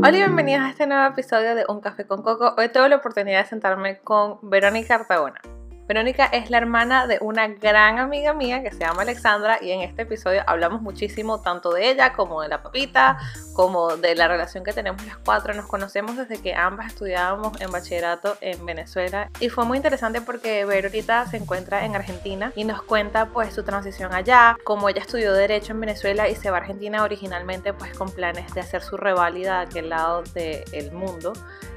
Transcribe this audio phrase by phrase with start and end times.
[0.00, 2.54] Hola y bienvenidos a este nuevo episodio de Un Café con Coco.
[2.56, 5.40] Hoy tengo la oportunidad de sentarme con Verónica Artagona.
[5.88, 9.80] Verónica es la hermana de una gran amiga mía que se llama Alexandra y en
[9.80, 13.18] este episodio hablamos muchísimo tanto de ella como de la papita,
[13.54, 15.54] como de la relación que tenemos las cuatro.
[15.54, 20.66] Nos conocemos desde que ambas estudiábamos en bachillerato en Venezuela y fue muy interesante porque
[20.66, 25.32] Verónica se encuentra en Argentina y nos cuenta pues su transición allá, como ella estudió
[25.32, 28.98] derecho en Venezuela y se va a Argentina originalmente pues con planes de hacer su
[28.98, 31.32] reválida a aquel lado del mundo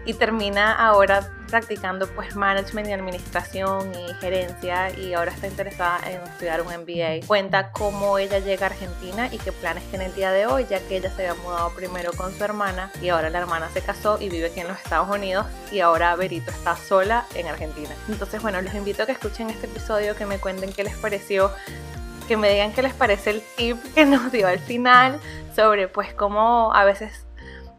[0.05, 6.22] y termina ahora practicando pues management y administración y gerencia y ahora está interesada en
[6.22, 7.27] estudiar un MBA.
[7.27, 10.80] Cuenta cómo ella llega a Argentina y qué planes tiene el día de hoy, ya
[10.80, 14.18] que ella se había mudado primero con su hermana y ahora la hermana se casó
[14.20, 17.94] y vive aquí en los Estados Unidos y ahora Berito está sola en Argentina.
[18.08, 21.52] Entonces bueno, los invito a que escuchen este episodio, que me cuenten qué les pareció
[22.27, 25.20] que me digan qué les parece el tip que nos dio al final
[25.54, 27.26] sobre pues cómo a veces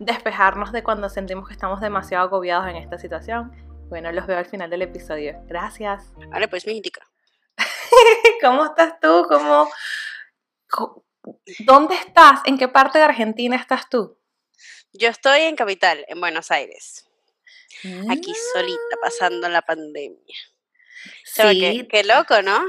[0.05, 3.53] despejarnos de cuando sentimos que estamos demasiado agobiados en esta situación.
[3.89, 5.41] Bueno, los veo al final del episodio.
[5.47, 6.13] Gracias.
[6.31, 7.07] Vale, pues mi indica.
[8.43, 9.27] ¿Cómo estás tú?
[9.29, 9.71] ¿Cómo...
[11.61, 12.41] ¿Dónde estás?
[12.47, 14.19] ¿En qué parte de Argentina estás tú?
[14.93, 17.09] Yo estoy en Capital, en Buenos Aires.
[18.11, 20.37] Aquí solita, pasando la pandemia.
[21.25, 21.87] Sí.
[21.91, 22.61] qué loco, ¿no?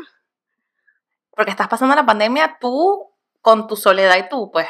[1.31, 4.67] Porque estás pasando la pandemia tú con tu soledad y tú, pues.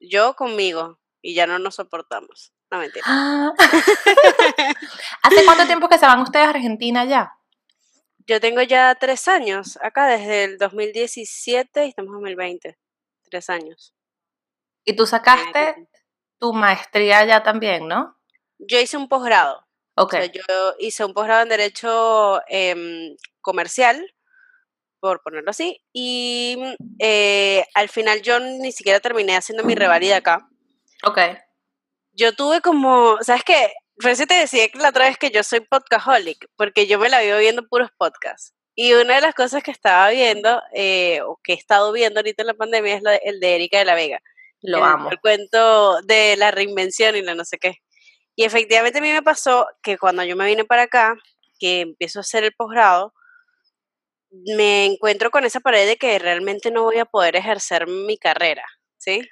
[0.00, 2.52] Yo conmigo y ya no nos soportamos.
[2.70, 3.04] No mentira.
[5.22, 7.32] ¿Hace cuánto tiempo que se van ustedes a Argentina ya?
[8.26, 12.78] Yo tengo ya tres años acá, desde el 2017 y estamos en 2020.
[13.30, 13.94] Tres años.
[14.84, 15.88] ¿Y tú sacaste
[16.38, 18.18] tu maestría ya también, no?
[18.58, 19.66] Yo hice un posgrado.
[19.94, 20.14] Ok.
[20.32, 24.02] yo hice un posgrado en Derecho em, Comercial,
[25.00, 26.56] por ponerlo así, y
[26.98, 30.48] eh, al final yo ni siquiera terminé haciendo mi revalida acá
[31.04, 31.18] Ok.
[32.12, 33.72] Yo tuve como, ¿sabes qué?
[33.96, 37.20] Recién te decía que la otra vez que yo soy podcaholic, porque yo me la
[37.20, 38.54] vivo viendo puros podcasts.
[38.74, 42.42] Y una de las cosas que estaba viendo, eh, o que he estado viendo ahorita
[42.42, 44.20] en la pandemia, es el de Erika de la Vega.
[44.62, 45.10] Lo amo.
[45.10, 47.78] El cuento de la reinvención y la no sé qué.
[48.34, 51.16] Y efectivamente a mí me pasó que cuando yo me vine para acá,
[51.58, 53.12] que empiezo a hacer el posgrado,
[54.30, 58.64] me encuentro con esa pared de que realmente no voy a poder ejercer mi carrera,
[58.98, 59.28] ¿sí?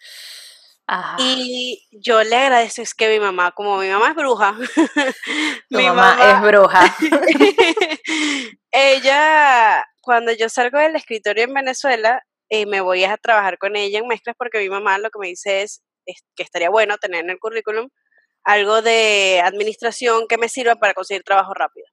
[1.18, 4.52] Y yo le agradezco, es que mi mamá, como mi mamá es bruja,
[5.70, 6.96] mi mamá, es bruja.
[8.72, 14.00] ella, cuando yo salgo del escritorio en Venezuela, eh, me voy a trabajar con ella
[14.00, 15.82] en mezclas porque mi mamá lo que me dice es,
[16.34, 17.88] que estaría bueno tener en el currículum
[18.42, 21.86] algo de administración que me sirva para conseguir trabajo rápido.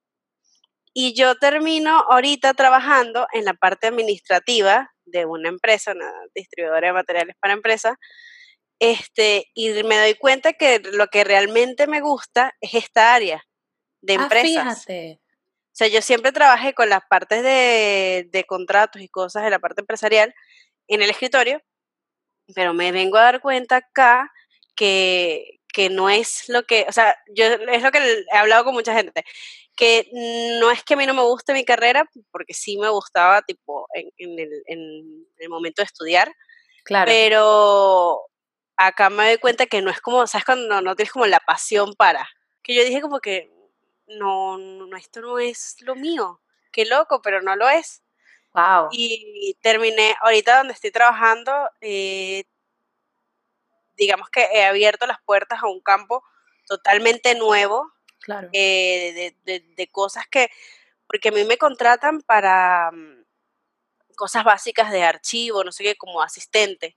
[0.92, 6.94] Y yo termino ahorita trabajando en la parte administrativa de una empresa, una distribuidora de
[6.94, 7.94] materiales para empresas,
[8.78, 13.44] este, y me doy cuenta que lo que realmente me gusta es esta área
[14.00, 14.84] de ah, empresas.
[14.84, 15.20] fíjate.
[15.22, 19.60] O sea, yo siempre trabajé con las partes de, de contratos y cosas de la
[19.60, 20.34] parte empresarial
[20.88, 21.62] en el escritorio,
[22.54, 24.32] pero me vengo a dar cuenta acá
[24.74, 28.74] que, que no es lo que, o sea, yo es lo que he hablado con
[28.74, 29.24] mucha gente,
[29.76, 33.42] que no es que a mí no me guste mi carrera, porque sí me gustaba,
[33.42, 36.32] tipo, en, en, el, en el, momento de estudiar,
[36.84, 37.06] claro.
[37.06, 38.20] pero
[38.78, 40.44] acá me doy cuenta que no es como, ¿sabes?
[40.46, 42.26] Cuando no, tienes como la pasión para.
[42.62, 43.52] Que yo dije como que,
[44.06, 46.40] no, no, esto no es lo mío.
[46.72, 48.02] Qué loco, pero no lo es.
[48.54, 48.88] Wow.
[48.92, 52.44] Y terminé, ahorita donde estoy trabajando, eh,
[53.96, 56.24] digamos que he abierto las puertas a un campo
[56.66, 57.92] totalmente nuevo.
[58.20, 58.48] Claro.
[58.52, 60.50] Eh, de, de, cosas que,
[61.06, 63.24] porque a mí me contratan para mm,
[64.16, 66.96] cosas básicas de archivo, no sé qué, como asistente.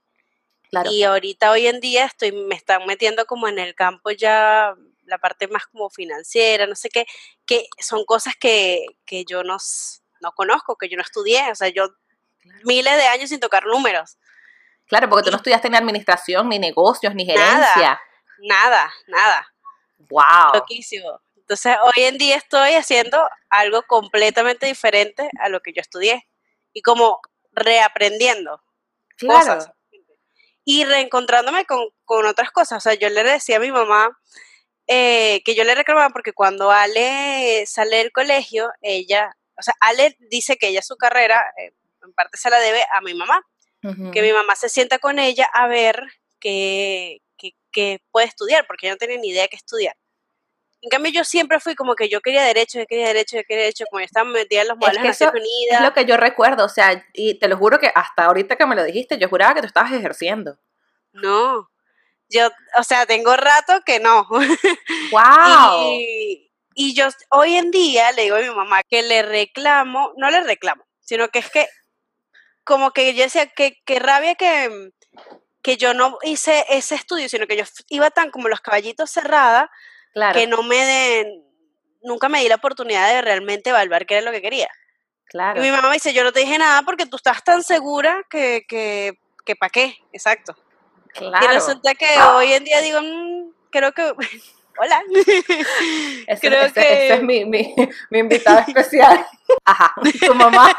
[0.90, 4.74] Y ahorita hoy en día estoy, me están metiendo como en el campo ya
[5.04, 7.04] la parte más como financiera, no sé qué,
[7.44, 9.58] que son cosas que, que yo no,
[10.20, 11.88] no conozco, que yo no estudié, o sea, yo
[12.64, 14.16] miles de años sin tocar números.
[14.86, 18.00] Claro, porque tú no estudiaste ni administración, ni negocios, ni gerencia.
[18.38, 19.52] Nada, nada.
[19.98, 20.54] Wow.
[20.54, 21.20] Loquísimo.
[21.36, 23.18] Entonces, hoy en día estoy haciendo
[23.50, 26.26] algo completamente diferente a lo que yo estudié.
[26.72, 27.20] Y como
[27.52, 28.62] reaprendiendo
[29.16, 29.38] claro.
[29.38, 29.72] cosas
[30.64, 32.78] y reencontrándome con, otras cosas.
[32.78, 34.18] O sea, yo le decía a mi mamá
[34.86, 40.16] eh, que yo le reclamaba porque cuando Ale sale del colegio, ella, o sea, Ale
[40.30, 41.72] dice que ella su carrera, eh,
[42.04, 43.40] en parte se la debe a mi mamá,
[44.12, 46.04] que mi mamá se sienta con ella a ver
[46.38, 47.18] qué,
[47.72, 49.96] qué, puede estudiar, porque ella no tiene ni idea de qué estudiar.
[50.82, 53.62] En cambio, yo siempre fui como que yo quería derecho, yo quería derecho, yo quería
[53.62, 55.80] derecho, como yo estaba metida en los modelos de Naciones Unidas.
[55.80, 58.66] Es lo que yo recuerdo, o sea, y te lo juro que hasta ahorita que
[58.66, 60.58] me lo dijiste, yo juraba que tú estabas ejerciendo.
[61.12, 61.70] No,
[62.28, 64.26] yo, o sea, tengo rato que no.
[65.12, 66.00] ¡Wow!
[66.00, 70.30] Y, y yo hoy en día le digo a mi mamá que le reclamo, no
[70.30, 71.68] le reclamo, sino que es que
[72.64, 74.90] como que yo decía que, que rabia que,
[75.62, 79.70] que yo no hice ese estudio, sino que yo iba tan como los caballitos cerrada
[80.12, 81.44] claro, que no me den,
[82.02, 84.68] nunca me di la oportunidad de realmente evaluar qué era lo que quería.
[85.26, 85.60] claro.
[85.60, 88.22] Y mi mamá me dice, yo no te dije nada porque tú estás tan segura
[88.30, 89.12] que, que,
[89.44, 90.56] que para qué, exacto.
[91.14, 91.44] claro.
[91.44, 94.12] Y resulta que hoy en día digo, "Mm, creo que,
[94.78, 95.02] hola,
[96.26, 97.74] Ese, creo ese- que- ese es mi, mi,
[98.10, 99.26] mi invitado especial.
[99.64, 99.94] Ajá,
[100.26, 100.70] tu mamá.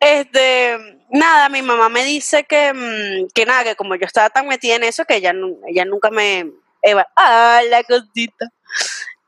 [0.00, 0.78] este,
[1.10, 4.76] nada, mi mamá me dice que, mm, que nada, que como yo estaba tan metida
[4.76, 5.32] en eso, que ella,
[5.68, 6.50] ella nunca me,
[6.82, 8.46] eva, ah, la cosita,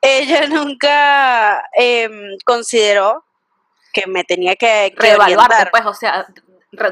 [0.00, 3.24] ella nunca em, consideró
[3.92, 5.70] que me tenía que, que Reevaluarte, orientar.
[5.70, 6.26] pues, o sea,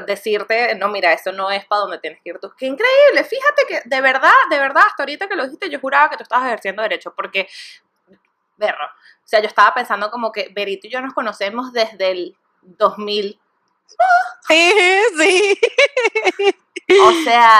[0.07, 2.51] decirte, no, mira, eso no es para donde tienes que ir tú.
[2.57, 6.09] Qué increíble, fíjate que de verdad, de verdad, hasta ahorita que lo dijiste, yo juraba
[6.09, 7.47] que tú estabas ejerciendo derecho, porque,
[8.55, 12.37] berro, o sea, yo estaba pensando como que Berito y yo nos conocemos desde el
[12.61, 13.39] 2000,
[14.47, 14.73] Sí,
[15.17, 15.59] sí.
[17.01, 17.59] o sea,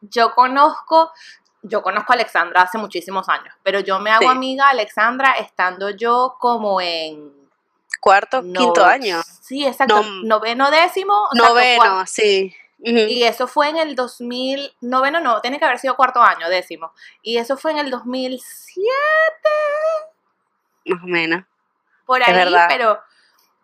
[0.00, 1.12] yo conozco,
[1.62, 4.28] yo conozco a Alexandra hace muchísimos años, pero yo me hago Sí.
[4.28, 7.32] amiga de Alexandra estando yo como en...
[8.00, 9.20] Cuarto, no- quinto año.
[9.42, 11.28] Sí, exacto, No- noveno, décimo.
[11.32, 11.48] exacto.
[11.54, 12.54] Noveno, sí.
[12.84, 16.92] Y eso fue en el 2000, noveno no, tiene que haber sido cuarto año, décimo.
[17.22, 18.90] Y eso fue en el 2007,
[20.86, 21.44] Más o menos.
[22.04, 23.00] por ahí, pero,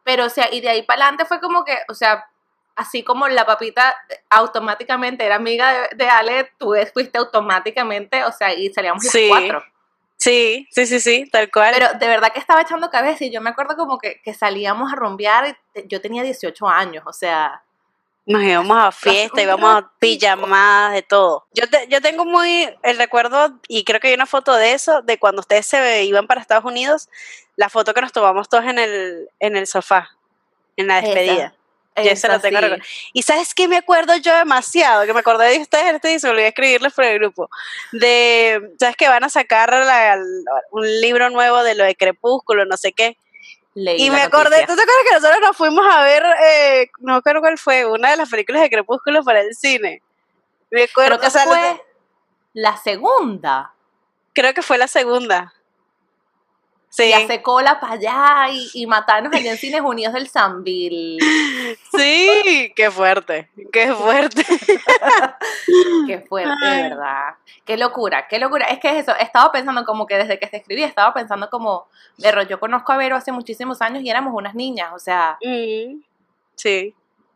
[0.05, 2.31] pero, o sea, y de ahí para adelante fue como que, o sea,
[2.79, 8.33] así como la papita eh, automáticamente era amiga de, de Ale, tú fuiste automáticamente, o
[8.33, 9.27] sea, y salíamos los Sí.
[9.29, 9.63] cuatro.
[10.17, 11.73] Sí, sí, sí, sí, tal cual.
[11.77, 14.93] Pero de verdad que estaba echando cabeza y yo me acuerdo como que, que salíamos
[14.93, 17.63] a rumbear y yo tenía 18 años, o sea,
[18.27, 21.47] Nos íbamos a fiesta, íbamos a pijamadas, de todo.
[21.55, 25.03] Yo, te- yo tengo muy el recuerdo, y creo que hay una foto de eso,
[25.03, 27.09] de cuando ustedes se iban para Estados Unidos,
[27.55, 30.11] la foto que nos tomamos todos en el, en el sofá,
[30.77, 31.55] en la esa, despedida.
[32.05, 32.85] Yo eso lo tengo recuerdo.
[33.13, 36.27] Y sabes qué me acuerdo yo demasiado, que me acordé de ustedes este y se
[36.27, 37.49] me olvidó escribirles por el grupo.
[37.93, 40.19] De, sabes que van a sacar la-
[40.71, 43.17] un libro nuevo de lo de Crepúsculo, no sé qué.
[43.75, 44.67] Leí Y me acordé, noticia.
[44.67, 47.85] ¿tú te acuerdas que nosotros nos fuimos a ver, eh, no me acuerdo cuál fue,
[47.87, 50.03] una de las películas de Crepúsculo para el cine?
[50.71, 51.83] Me acuerdo, Creo que o sea, fue
[52.55, 53.73] la segunda.
[54.35, 55.55] creo que fue la segunda.
[56.91, 61.19] Sí, Y hace cola para allá y, y matarnos allá en Cines Unidos del Sanville.
[61.97, 64.45] sí, qué fuerte, qué fuerte.
[66.07, 66.83] Qué fuerte, Ay.
[66.85, 67.35] verdad.
[67.67, 68.65] Qué locura, qué locura.
[68.67, 71.87] Es que es eso, estaba pensando como que desde que te escribí, estaba pensando como,
[72.17, 76.01] Vero, yo conozco a Vero hace muchísimos años y éramos unas niñas, o sea, Mm,
[76.55, 76.95] sí,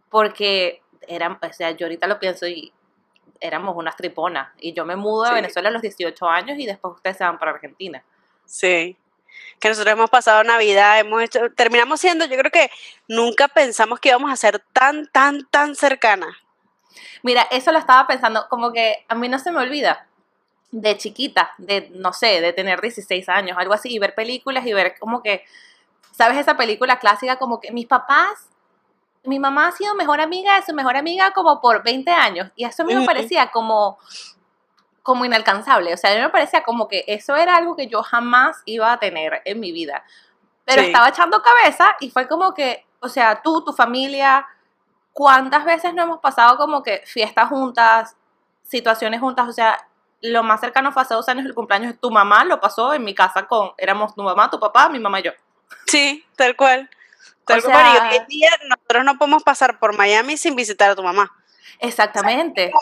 [0.08, 2.72] porque eran, o sea, yo ahorita lo pienso y
[3.40, 4.49] éramos unas triponas.
[4.58, 5.34] Y yo me mudo a Sí.
[5.34, 8.02] Venezuela a los 18 años y después ustedes se van para Argentina.
[8.46, 8.96] sí.
[9.61, 12.70] Que nosotros hemos pasado Navidad, hemos hecho, terminamos siendo, yo creo que
[13.08, 16.34] nunca pensamos que íbamos a ser tan, tan, tan cercanas.
[17.23, 20.06] Mira, eso lo estaba pensando, como que a mí no se me olvida
[20.73, 24.73] de chiquita, de, no sé, de tener 16 años, algo así, y ver películas y
[24.73, 25.44] ver como que,
[26.12, 26.38] ¿sabes?
[26.38, 28.49] Esa película clásica como que mis papás,
[29.25, 32.64] mi mamá ha sido mejor amiga de su mejor amiga como por 20 años, y
[32.64, 33.99] eso a mí me parecía como
[35.02, 38.02] como inalcanzable, o sea, a mí me parecía como que eso era algo que yo
[38.02, 40.04] jamás iba a tener en mi vida.
[40.64, 40.87] Pero Sí.
[40.88, 44.47] estaba echando cabeza y fue como que, o sea, tú, tu familia,
[45.12, 48.16] ¿cuántas veces no hemos pasado como que fiestas juntas,
[48.62, 49.49] situaciones juntas?
[49.49, 49.76] O sea,
[50.21, 53.02] lo más cercano fue hace dos años el cumpleaños de tu mamá, lo pasó en
[53.02, 55.32] mi casa con, éramos tu mamá, tu papá, mi mamá y yo.
[55.87, 56.88] Sí, tal cual.
[57.44, 57.87] Tal O cual.
[57.87, 61.02] Y sea- hoy en día nosotros no podemos pasar por Miami sin visitar a tu
[61.02, 61.28] mamá.
[61.83, 62.73] Exactamente,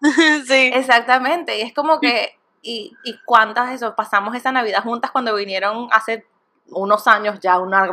[0.46, 0.70] sí.
[0.74, 1.58] exactamente.
[1.58, 6.26] Y es como que, y, y cuántas eso, pasamos esa Navidad juntas cuando vinieron hace
[6.70, 7.90] unos años ya, una-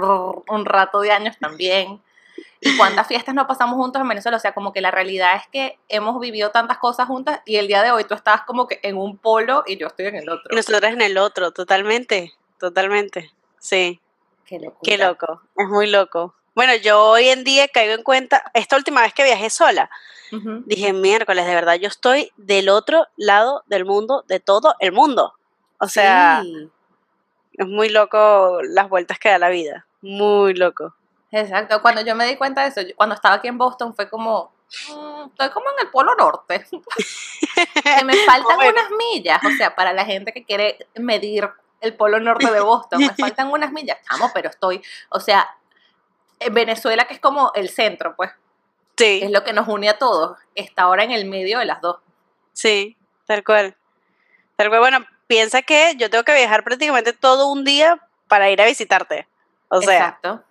[0.48, 2.02] un rato de años también.
[2.62, 4.38] Y cuántas fiestas no pasamos juntos en Venezuela.
[4.38, 7.68] O sea, como que la realidad es que hemos vivido tantas cosas juntas y el
[7.68, 10.30] día de hoy tú estás como que en un polo y yo estoy en el
[10.30, 10.44] otro.
[10.52, 12.34] Y nosotros en el otro, totalmente.
[12.58, 13.32] Totalmente.
[13.60, 14.02] Sí.
[14.46, 14.60] Qué.
[14.84, 15.42] Qué loco.
[15.56, 16.34] Es muy loco.
[16.56, 19.90] Bueno, yo hoy en día caigo en cuenta, esta última vez que viajé sola,
[20.32, 20.64] Ujú.
[20.66, 25.34] dije miércoles, de verdad, yo estoy del otro lado del mundo, de todo el mundo.
[25.80, 26.70] O sea, Sí,
[27.54, 29.86] es muy loco las vueltas que da la vida.
[30.02, 30.94] Muy loco.
[31.32, 31.82] exacto.
[31.82, 34.52] Cuando yo me di cuenta de eso, yo- cuando estaba aquí en Boston, fue como,
[34.90, 36.66] "Mm, estoy como en el polo norte.
[38.00, 38.72] que me faltan Bueno.
[38.72, 39.40] unas millas.
[39.46, 41.50] O sea, para la gente que quiere medir
[41.82, 43.98] el polo norte de Boston, me faltan unas millas.
[44.10, 45.48] Chamo, pero estoy, o sea,
[46.52, 48.36] Venezuela, que es como el centro, pues, es
[48.98, 51.98] Sí, lo que nos une a todos, está ahora en el medio de las dos.
[52.54, 52.96] sí.
[53.26, 53.76] Tal cual.
[54.56, 58.60] Tal cual, bueno, piensa que yo tengo que viajar prácticamente todo un día para ir
[58.60, 59.28] a visitarte.
[59.68, 60.44] O sea, Exacto.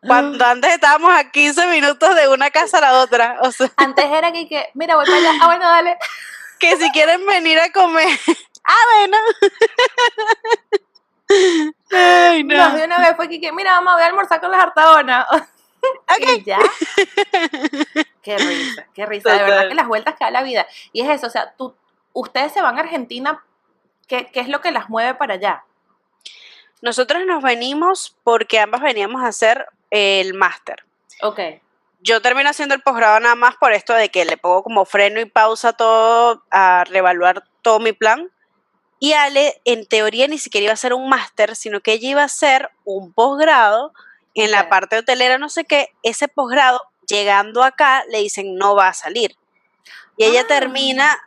[0.00, 3.36] cuando antes estábamos a 15 minutos de una casa a la otra.
[3.42, 5.32] O sea, Antes era que, que, mira, voy para allá.
[5.42, 5.98] Ah, bueno, dale.
[6.58, 8.08] que si quieren venir a comer.
[8.64, 9.16] Ah, bueno.
[11.90, 12.56] Ay, no.
[12.56, 15.26] No, de una vez fue que, que, mira, vamos a almorzar con las hartadonas.
[16.18, 16.58] Y ya.
[18.22, 19.30] qué risa, qué risa.
[19.30, 19.68] De verdad Total.
[19.68, 20.66] que las vueltas que da la vida.
[20.92, 21.76] Y es eso, o sea, tú,
[22.12, 23.44] ustedes se van a Argentina,
[24.08, 25.64] ¿qué, qué es lo que las mueve para allá?
[26.82, 30.84] Nosotros nos venimos porque ambas veníamos a hacer el máster.
[31.22, 31.40] Ok.
[32.00, 35.20] Yo termino haciendo el posgrado nada más por esto de que le pongo como freno
[35.20, 38.30] y pausa todo, a reevaluar todo mi plan.
[39.00, 42.22] Y Ale, en teoría, ni siquiera iba a hacer un máster, sino que ella iba
[42.22, 43.92] a hacer un posgrado
[44.34, 45.88] en la parte hotelera, no sé qué.
[46.02, 49.36] Ese posgrado, llegando acá, le dicen no va a salir.
[50.16, 50.46] Y ella Ah.
[50.48, 51.18] termina,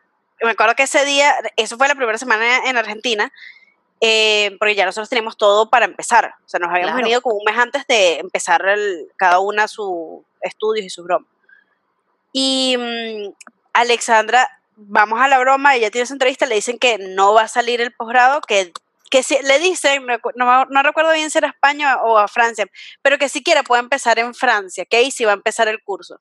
[0.42, 3.32] me acuerdo que ese día, eso fue la primera semana en Argentina,
[4.01, 6.34] eh, porque ya nosotros teníamos todo para empezar.
[6.46, 7.04] O sea, nos habíamos Claro.
[7.04, 11.30] venido como un mes antes de empezar el- cada una sus estudios y sus bromas.
[12.34, 13.34] Y mm,
[13.74, 17.48] Alexandra, vamos a la broma, ella tiene su entrevista, le dicen que no va a
[17.48, 18.72] salir el posgrado, que,
[19.10, 22.66] que si, le dicen, no, no, recuerdo bien si era a España o a Francia,
[23.02, 26.20] pero que siquiera puede empezar en Francia, que ahí sí va a empezar el curso.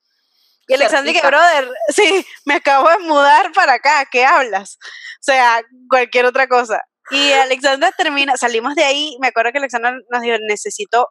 [0.68, 4.78] Y Alexandra, que brother, sí, me acabo de mudar para acá, ¿qué hablas?
[5.20, 6.82] O sea, cualquier otra cosa.
[7.10, 11.08] Y Alexandra termina, salimos de ahí, me acuerdo que Alexandra nos dijo, necesito,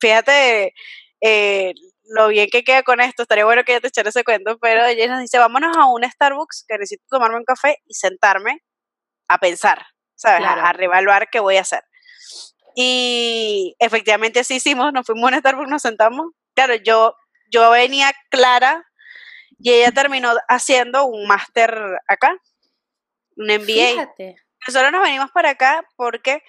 [0.00, 0.72] fíjate
[1.22, 1.72] eh,
[2.04, 4.84] lo bien que queda con esto, estaría bueno que ella te echara ese cuento, pero
[4.84, 8.62] ella nos dice, vámonos a un Starbucks, que necesito tomarme un café y sentarme
[9.28, 10.40] a pensar, ¿sabes?
[10.40, 10.66] A- Claro.
[10.66, 11.82] A, reevaluar qué voy a hacer.
[12.74, 16.26] Y efectivamente así hicimos, nos fuimos a un Starbucks, nos sentamos.
[16.54, 17.14] Claro, yo,
[17.50, 18.84] yo venía clara
[19.58, 21.74] y ella terminó haciendo un máster
[22.08, 22.34] acá,
[23.36, 23.64] un MBA.
[23.92, 24.36] Fíjate.
[24.66, 26.42] Nosotros nos venimos para acá porque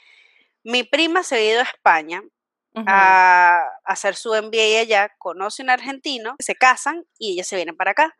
[0.63, 2.21] mi prima se había ido a España
[2.75, 7.91] A hacer su MBA allá, conoce un argentino, se casan y ella se viene para
[7.91, 8.15] acá.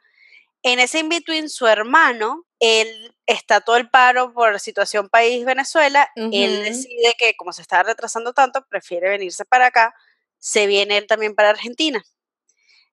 [0.61, 6.63] En ese in-between, su hermano, él está todo el paro por situación país Venezuela, él
[6.63, 9.93] decide que como se está retrasando tanto, prefiere venirse para acá,
[10.39, 12.01] se viene él también para Argentina.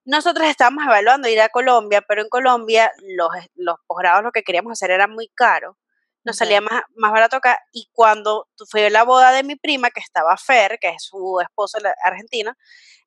[0.05, 4.73] Nosotros estábamos evaluando ir a Colombia, pero en Colombia los, los posgrados lo que queríamos
[4.73, 5.77] hacer era muy caro.
[6.25, 7.59] Nos salía más, más barato acá.
[7.73, 11.79] Y cuando fue la boda de mi prima, que estaba Fer, que es su esposo
[12.05, 12.53] argentino,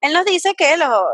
[0.01, 1.07] él nos dice que lo-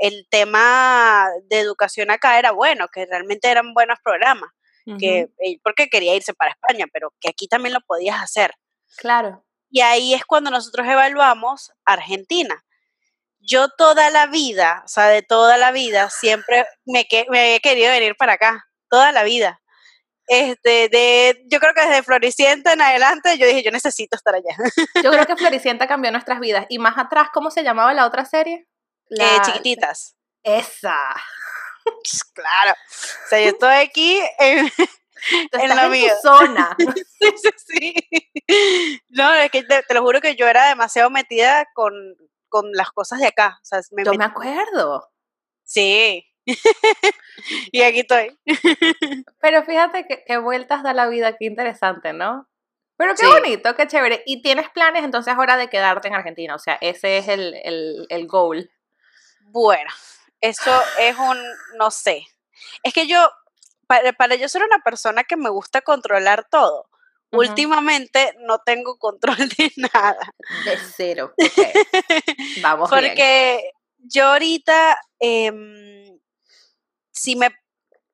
[0.00, 4.50] el tema de educación acá era bueno, que realmente eran buenos programas,
[4.98, 5.28] que,
[5.62, 8.52] porque quería irse para España, pero que aquí también lo podías hacer.
[8.96, 9.44] Claro.
[9.70, 12.64] Y ahí es cuando nosotros evaluamos Argentina.
[13.40, 17.60] Yo toda la vida, o sea, de toda la vida, siempre me, que- me he
[17.60, 19.60] querido venir para acá, toda la vida.
[20.28, 24.54] Este, de, yo creo que desde Floricienta en adelante yo dije, yo necesito estar allá.
[25.02, 26.66] Yo creo que Floricienta cambió nuestras vidas.
[26.68, 28.66] Y más atrás, ¿cómo se llamaba la otra serie?
[29.10, 30.16] Eh, La- chiquititas.
[30.42, 30.98] Esa.
[32.34, 32.72] Claro.
[32.72, 34.70] O sea, yo estoy aquí en,
[35.50, 36.14] Tú En la en mía.
[36.22, 36.76] tu zona.
[36.78, 37.94] sí, sí, sí.
[39.08, 41.92] No, es que te, te lo juro que yo era demasiado metida con,
[42.48, 43.58] con las cosas de acá.
[43.62, 45.10] O sea, me Yo me acuerdo.
[45.64, 46.24] Sí.
[47.72, 48.38] y aquí estoy.
[49.40, 52.48] Pero fíjate que, qué vueltas da la vida, qué interesante, ¿no?
[52.96, 53.32] Pero qué Sí.
[53.32, 54.22] bonito, qué chévere.
[54.26, 58.06] Y tienes planes entonces ahora de quedarte en Argentina, o sea, ese es el, el,
[58.08, 58.70] el goal.
[59.50, 59.90] Bueno,
[60.40, 61.38] eso es un,
[61.78, 62.26] no sé.
[62.82, 63.30] Es que yo,
[63.86, 66.88] para, para yo ser una persona que me gusta controlar todo,
[67.30, 70.18] últimamente no tengo control de nada.
[70.64, 71.32] De cero.
[71.38, 71.66] ok.
[72.62, 73.02] Vamos bien.
[73.04, 76.17] Porque yo ahorita, em,
[77.18, 77.50] si me,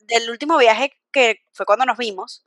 [0.00, 2.44] del último viaje que fue cuando nos vimos,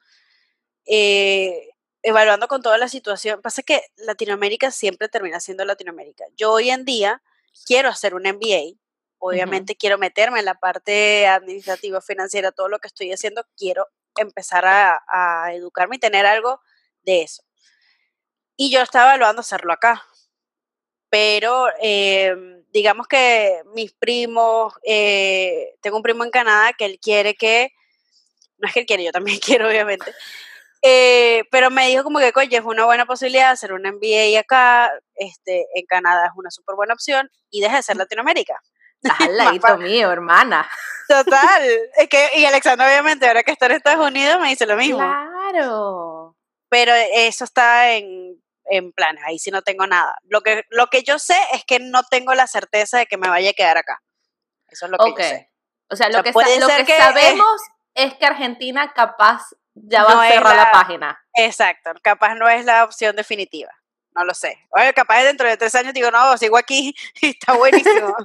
[0.86, 1.70] eh,
[2.02, 6.26] evaluando con toda la situación, pasa que Latinoamérica siempre termina siendo Latinoamérica.
[6.36, 7.22] Yo hoy en día
[7.66, 8.80] quiero hacer un MBA,
[9.20, 14.66] obviamente quiero meterme en la parte administrativa, financiera, todo lo que estoy haciendo, quiero empezar
[14.66, 16.62] a, a educarme y tener algo
[17.04, 17.44] de eso.
[18.56, 20.04] Y yo estaba evaluando hacerlo acá,
[21.18, 22.36] pero eh,
[22.72, 27.72] digamos que mis primos, eh, tengo un primo en Canadá que él quiere que,
[28.60, 30.14] no es que él quiere, yo también quiero obviamente,
[30.84, 34.92] eh, pero me dijo como que, oye, es una buena posibilidad hacer un MBA acá,
[35.16, 38.62] este, en Canadá es una súper buena opción y deja de ser Latinoamérica.
[39.18, 40.70] Al mío, hermana.
[41.08, 41.64] Total,
[41.98, 45.00] es que, y Alexandra obviamente ahora que está en Estados Unidos me dice lo mismo,
[45.00, 46.36] Claro.
[46.70, 50.18] pero eso está en, en planes, ahí sí no tengo nada.
[50.24, 53.30] Lo que, lo que yo sé es que no tengo la certeza de que me
[53.30, 54.02] vaya a quedar acá.
[54.68, 55.52] Eso es lo que yo sé.
[55.90, 57.62] O sea, lo, sea, que, puede lo ser que que, sabemos
[57.94, 59.44] es que Argentina capaz
[59.74, 60.64] ya va No a cerrar la...
[60.64, 61.20] la- página.
[61.34, 63.72] Exacto, capaz no es la opción definitiva.
[64.14, 64.58] No lo sé.
[64.72, 68.16] Oye, capaz dentro de tres años digo, no, sigo aquí y está buenísimo.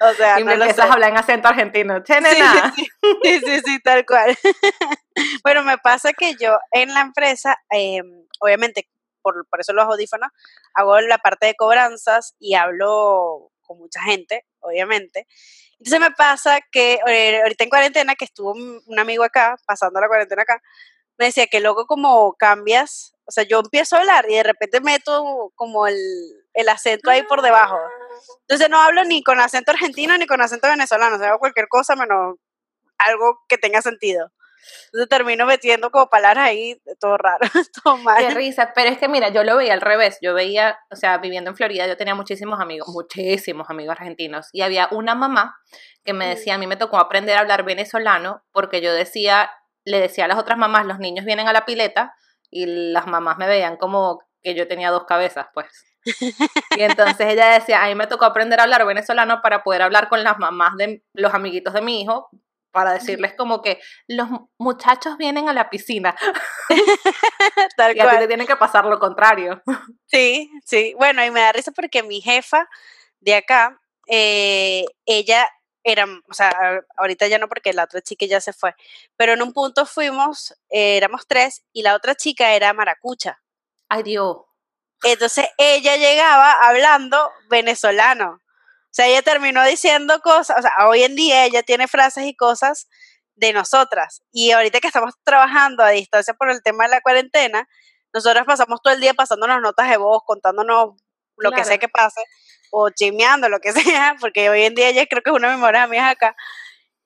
[0.00, 2.00] O sea, y no me empiezas a hablar en acento argentino.
[2.06, 2.88] Sí,
[3.24, 4.38] sí, sí, sí, tal cual.
[5.42, 8.00] bueno, me pasa que yo en la empresa, eh,
[8.40, 8.88] obviamente,
[9.22, 10.30] por, por eso los audífonos,
[10.74, 15.26] hago la parte de cobranzas y hablo con mucha gente, obviamente.
[15.78, 20.08] Entonces me pasa que eh, ahorita en cuarentena, que estuvo un, amigo acá, pasando la
[20.08, 20.62] cuarentena acá,
[21.18, 24.80] me decía que loco como cambias, o sea, yo empiezo a hablar y de repente
[24.80, 25.96] meto como el,
[26.54, 27.78] el acento ahí por debajo.
[28.42, 31.68] Entonces no hablo ni con acento argentino ni con acento venezolano, o sea, hago cualquier
[31.68, 32.36] cosa menos
[32.98, 34.30] algo que tenga sentido.
[34.86, 37.40] Entonces termino metiendo como palabras ahí, todo raro,
[37.84, 38.34] todo Qué mal.
[38.34, 41.50] risa, pero es que mira, yo lo veía al revés, yo veía, o sea, viviendo
[41.50, 45.56] en Florida, yo tenía muchísimos amigos, muchísimos amigos argentinos, y había una mamá
[46.04, 49.50] que me decía, a mí me tocó aprender a hablar venezolano, porque yo decía,
[49.84, 52.14] le decía a las otras mamás, los niños vienen a la pileta,
[52.50, 55.68] y las mamás me veían como que yo tenía dos cabezas, pues.
[56.76, 60.08] Y entonces ella decía, a mí me tocó aprender a hablar venezolano para poder hablar
[60.08, 62.28] con las mamás de los amiguitos de mi hijo,
[62.72, 66.16] para decirles como que los muchachos vienen a la piscina.
[67.76, 68.18] Tal Y a ti cual.
[68.18, 69.62] te tiene que pasar lo contrario.
[70.06, 70.94] Sí, sí.
[70.98, 72.68] Bueno, y me da risa porque mi jefa
[73.20, 75.48] de acá, eh, ella
[75.84, 78.74] era, o sea, ahorita ya no porque la otra chica ya se fue,
[79.16, 83.40] pero en un punto fuimos, eh, éramos tres, y la otra chica era maracucha.
[83.88, 84.36] Ay, Dios.
[85.02, 88.41] Entonces ella llegaba hablando venezolano.
[88.92, 92.36] O sea, ella terminó diciendo cosas, o sea, hoy en día ella tiene frases y
[92.36, 92.88] cosas
[93.36, 94.22] de nosotras.
[94.30, 97.66] Y ahorita que estamos trabajando a distancia por el tema de la cuarentena,
[98.12, 100.90] nosotras pasamos todo el día pasándonos notas de voz, contándonos
[101.38, 102.20] lo que sea que pase,
[102.70, 105.54] o chismeando, lo que sea, porque hoy en día ella creo que es una de
[105.54, 106.36] mis mejores amigas acá.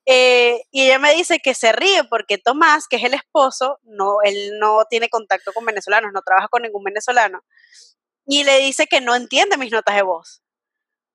[0.07, 4.17] Eh, y ella me dice que se ríe porque Tomás, que es el esposo, no,
[4.25, 7.45] él no tiene contacto con venezolanos, no trabaja con ningún venezolano,
[8.25, 10.43] y le dice que no entiende mis notas de voz.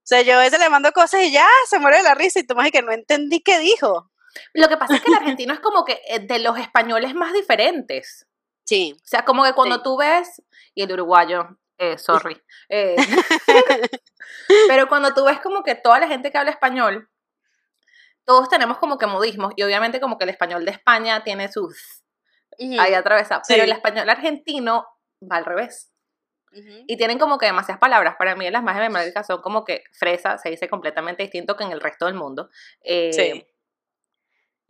[0.04, 2.40] O sea, yo a veces le mando cosas y ya se muere de la risa
[2.40, 4.10] y Tomás y que no entendí qué dijo.
[4.54, 7.34] Lo que pasa es que el argentino es como que eh, de los españoles más
[7.34, 8.26] diferentes.
[8.66, 8.96] Sí.
[8.98, 9.82] O sea, como que cuando Sí.
[9.84, 10.42] tú ves,
[10.74, 12.96] y el uruguayo, eh, sorry, eh,
[14.68, 17.10] pero cuando tú ves como que toda la gente que habla español,
[18.26, 22.04] todos tenemos como que modismos, y obviamente como que el español de España tiene sus
[22.80, 23.76] ahí atravesado, pero el Sí.
[23.76, 24.86] español argentino
[25.30, 25.91] va al revés.
[26.88, 28.16] Y tienen como que demasiadas palabras.
[28.18, 31.72] Para mí las más emblemáticas son como que fresa se dice completamente distinto que en
[31.72, 32.50] el resto del mundo.
[32.82, 33.48] Eh, Sí.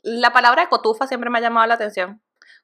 [0.04, 2.22] La palabra cotufa siempre me ha llamado la atención.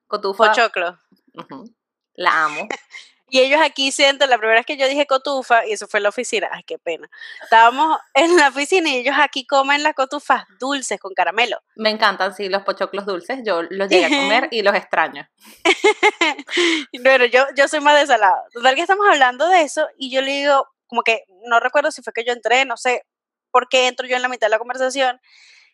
[0.08, 0.50] Cotufa.
[0.50, 0.98] Pochoclo.
[1.36, 1.74] ujú,
[2.16, 2.68] La amo.
[3.30, 6.04] Y ellos aquí sienten, la primera vez que yo dije cotufa, y eso fue en
[6.04, 7.10] la oficina, ay, qué pena.
[7.44, 11.62] Estábamos en la oficina y ellos aquí comen las cotufas dulces con caramelo.
[11.76, 13.40] Me encantan, sí, los pochoclos dulces.
[13.46, 15.28] Yo los llegué a comer y los extraño.
[17.04, 18.36] Bueno, yo, yo soy más de salado.
[18.52, 22.02] Total que estamos hablando de eso y yo le digo, como que no recuerdo si
[22.02, 23.06] fue que yo entré, no sé
[23.52, 25.20] por qué entro yo en la mitad de la conversación.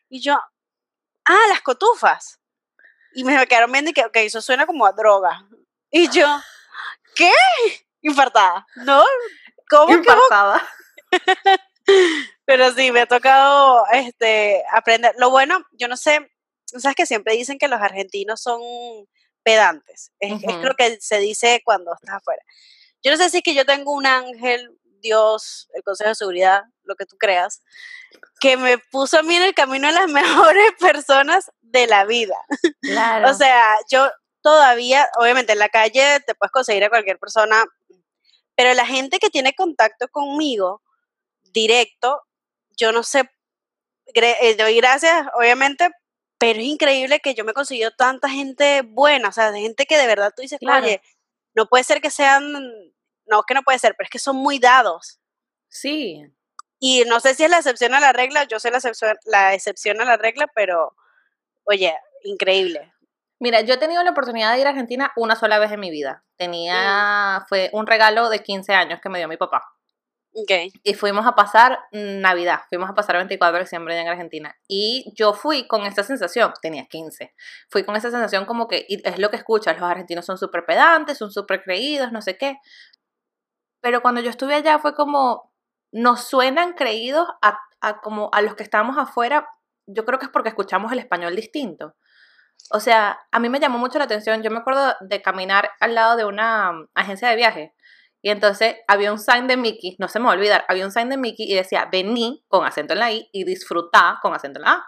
[0.10, 0.38] Y yo,
[1.26, 2.39] ah, las cotufas.
[3.13, 5.46] Y me quedaron viendo y que, ok, eso suena como a droga.
[5.92, 6.28] Y yo,
[7.15, 7.32] ¿qué?
[8.02, 8.65] Infartada.
[8.78, 9.04] ¿No?
[9.69, 10.62] ¿Cómo Infartada.
[12.45, 15.13] Pero sí, me ha tocado este, aprender.
[15.17, 16.32] Lo bueno, yo no sé,
[16.65, 18.62] sabes que siempre dicen que los argentinos son
[19.43, 20.12] pedantes.
[20.19, 20.63] Es, es Ujú.
[20.63, 22.41] lo que se dice cuando estás afuera.
[23.04, 26.63] Yo no sé si es que yo tengo un ángel, Dios, el Consejo de Seguridad,
[26.84, 27.62] lo que tú creas,
[28.39, 32.38] que me puso a mí en el camino de las mejores personas de la vida.
[32.82, 33.30] Claro.
[33.30, 34.10] O sea, yo
[34.43, 37.65] todavía, obviamente en la calle te puedes conseguir a cualquier persona,
[38.56, 40.84] pero la gente que tiene contacto conmigo
[41.43, 42.21] directo,
[42.77, 43.29] yo no sé,
[44.13, 45.89] eh, doy gracias, obviamente,
[46.38, 49.86] pero es increíble que yo me he conseguido tanta gente buena, o sea, de gente
[49.86, 50.86] que de verdad tú dices, Claro.
[50.86, 51.01] oye,
[51.56, 52.43] no puede ser que sean,
[53.25, 55.19] no, que no puede ser, pero es que son muy dados.
[55.69, 56.23] sí.
[56.79, 59.53] Y no sé si es la excepción a la regla, yo soy la excepción, la
[59.53, 60.93] excepción a la regla, pero,
[61.65, 62.92] oye, increíble.
[63.39, 65.91] Mira, yo he tenido la oportunidad de ir a Argentina una sola vez en mi
[65.91, 66.24] vida.
[66.38, 69.63] Tenía, fue un regalo de 15 años que me dio mi papá.
[70.36, 70.52] Ok.
[70.84, 74.56] Y fuimos a pasar Navidad, fuimos a pasar el 24 de diciembre en Argentina.
[74.67, 77.36] Y yo fui con esa sensación, tenía 15,
[77.69, 81.19] fui con esa sensación como que es lo que escuchas, los argentinos son súper pedantes,
[81.19, 82.58] son súper creídos, no sé qué.
[83.82, 85.54] Pero cuando yo estuve allá fue como,
[85.91, 89.48] nos suenan creídos a, a como a los que estábamos afuera,
[89.86, 91.96] yo creo que es porque escuchamos el español distinto.
[92.69, 95.95] O sea, a mí me llamó mucho la atención, yo me acuerdo de caminar al
[95.95, 97.73] lado de una um, agencia de viaje
[98.21, 100.91] y entonces había un sign de Mickey, no se me va a olvidar, había un
[100.91, 104.60] sign de Mickey y decía vení con acento en la I y disfrutá con acento
[104.60, 104.86] en la A.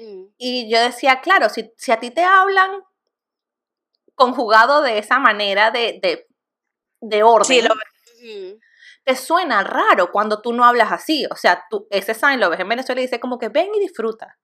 [0.00, 0.24] Mm.
[0.38, 2.80] Y yo decía, claro, si, si a ti te hablan
[4.14, 6.26] conjugado de esa manera de, de,
[7.00, 7.74] de orden, Sí, lo,
[9.04, 11.26] te suena raro cuando tú no hablas así.
[11.30, 13.80] O sea, tú ese sign lo ves en Venezuela y dice como que ven y
[13.80, 14.38] disfruta.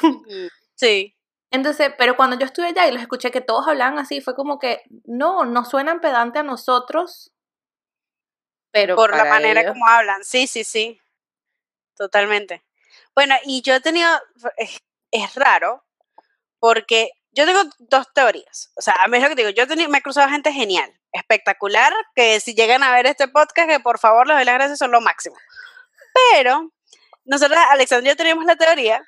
[0.76, 1.14] Sí.
[1.54, 4.58] Entonces, pero cuando yo estuve allá y los escuché que todos hablaban así, fue como
[4.58, 7.32] que no, no suenan pedante a nosotros,
[8.72, 10.24] pero por la manera ellos- como hablan.
[10.24, 11.00] Sí, sí, sí.
[11.96, 12.64] Totalmente.
[13.14, 14.10] Bueno, y yo he tenido,
[14.56, 14.80] es,
[15.12, 15.84] es raro,
[16.58, 18.72] porque yo tengo dos teorías.
[18.74, 20.92] O sea, a mí es lo que digo, yo tenido- me he cruzado gente genial,
[21.12, 24.78] espectacular, que si llegan a ver este podcast, que por favor les doy las gracias,
[24.80, 25.36] son lo máximo.
[26.32, 26.72] Pero
[27.24, 29.00] nosotros, Alexandra y yo teníamos la teoría,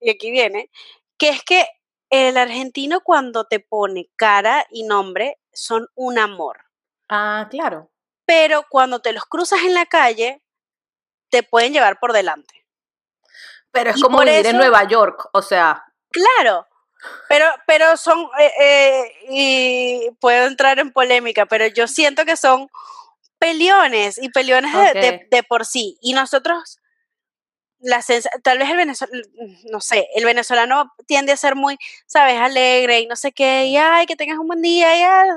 [0.00, 0.70] y aquí viene,
[1.16, 1.66] que es que
[2.14, 6.64] el argentino cuando te pone cara y nombre son un amor
[7.08, 7.90] Ah, claro.
[8.24, 10.42] pero cuando te los cruzas en la calle,
[11.30, 12.64] te pueden llevar por delante.
[13.72, 16.66] Pero es Y como vivir en eso- Nueva York, o sea, Claro,
[17.28, 22.68] pero, pero son, eh, eh, y puedo entrar en polémica, pero yo siento que son
[23.38, 25.22] peliones y peliones de, de- Ok.
[25.30, 25.98] de por sí.
[26.00, 26.78] Y nosotros,
[27.84, 28.02] la
[28.42, 29.22] tal vez el venezolano,
[29.72, 33.76] no sé, el venezolano tiende a ser muy, sabes, alegre y no sé qué, y
[33.76, 35.28] ay, que tengas un buen día, y, ay,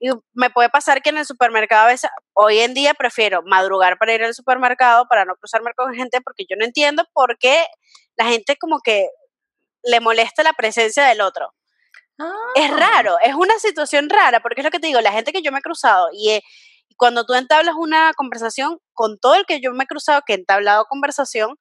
[0.00, 3.98] y me puede pasar que en el supermercado a veces, hoy en día prefiero madrugar
[3.98, 7.64] para ir al supermercado para no cruzarme con gente porque yo no entiendo por qué
[8.16, 9.08] la gente como que
[9.84, 11.54] le molesta la presencia del otro.
[12.54, 12.76] Es Ah.
[12.76, 15.52] raro, es una situación rara, porque es lo que te digo, la gente que yo
[15.52, 16.42] me he cruzado y, eh,
[16.88, 20.34] y cuando tú entablas una conversación con todo el que yo me he cruzado, que
[20.34, 21.56] he entablado conversación,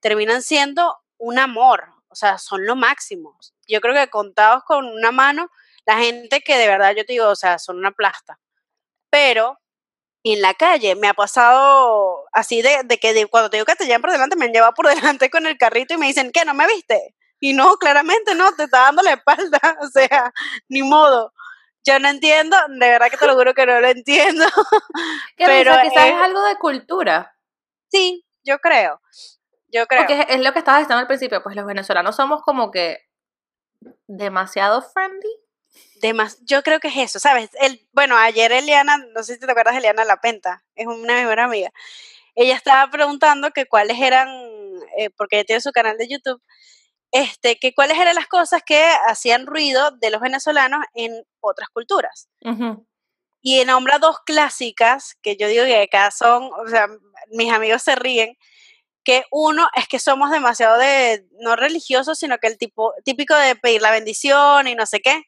[0.00, 3.36] terminan siendo un amor, o sea, son lo máximo.
[3.66, 5.50] Yo creo que contados con una mano,
[5.86, 8.38] la gente que de verdad yo te digo, o sea, son una plasta.
[9.10, 9.58] Pero
[10.24, 13.76] en la calle me ha pasado así de, de que de- cuando te digo que
[13.76, 16.30] te llevan por delante, me han llevado por delante con el carrito y me dicen,
[16.32, 16.44] ¿qué?
[16.44, 17.14] ¿No me viste?
[17.40, 20.32] Y no, claramente no, te está dando la espalda, o sea,
[20.68, 21.32] ni modo.
[21.84, 24.44] Yo no entiendo, de verdad que te lo juro que no lo entiendo.
[25.36, 25.72] ¿Qué pero?
[25.82, 27.34] Quizás es algo de cultura.
[27.90, 29.00] Sí, yo creo.
[29.68, 30.00] Yo creo.
[30.00, 32.98] Porque es, es lo que estabas diciendo al principio, pues los venezolanos somos como que
[34.06, 35.30] demasiado friendly.
[36.00, 37.50] Demas- yo creo que es eso, ¿sabes?
[37.60, 41.16] El, bueno, ayer Eliana, no sé si te acuerdas de Eliana La Penta, es una
[41.16, 41.72] de mis amigas.
[42.34, 44.28] Ella estaba preguntando que cuáles eran,
[44.96, 46.40] eh, porque ella tiene su canal de YouTube,
[47.10, 52.28] este, que cuáles eran las cosas que hacían ruido de los venezolanos en otras culturas.
[52.44, 52.86] Ujú.
[53.40, 56.86] Y nombra dos clásicas que yo digo que acá son, o sea,
[57.30, 58.36] mis amigos se ríen,
[59.08, 63.56] que uno es que somos demasiado de, no religiosos, sino que el tipo, típico de
[63.56, 65.22] pedir la bendición y no sé qué.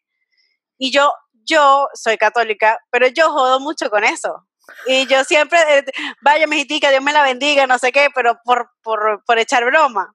[0.77, 1.11] Y yo,
[1.47, 4.47] yo soy católica, pero yo jodo mucho con eso.
[4.87, 5.85] Y yo siempre, eh,
[6.21, 10.15] vaya, mijitica, Dios me la bendiga, no sé qué, pero por, por, por echar broma.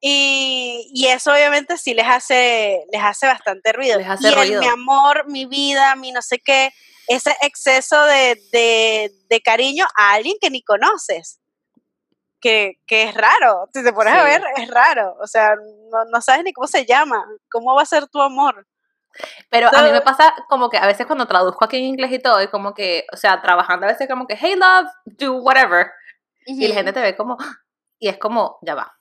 [0.00, 3.98] Y, y eso obviamente sí les hace, les hace bastante ruido.
[3.98, 4.62] Les hace y el ruido.
[4.62, 6.72] mi amor, mi vida, mi no sé qué,
[7.08, 11.40] ese exceso de, de, de cariño a alguien que ni conoces.
[12.40, 14.24] Que, que es raro, si te pones a Sí.
[14.24, 15.16] ver, es raro.
[15.20, 18.66] O sea, no, no sabes ni cómo se llama, cómo va a ser tu amor.
[19.50, 22.12] Pero a mí me So- pasa como que a veces cuando traduzco aquí en inglés
[22.12, 25.34] y todo, y como que, o sea, trabajando a veces como que, hey love, do
[25.42, 25.90] whatever.
[26.46, 27.36] Y la gente te ve como,
[27.98, 28.96] y es como, ya va,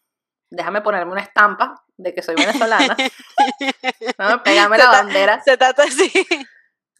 [0.49, 2.97] déjame ponerme una estampa de que soy venezolana.
[4.17, 4.43] ¿no?
[4.43, 6.11] Pégame la Se ta- bandera, Se trata así.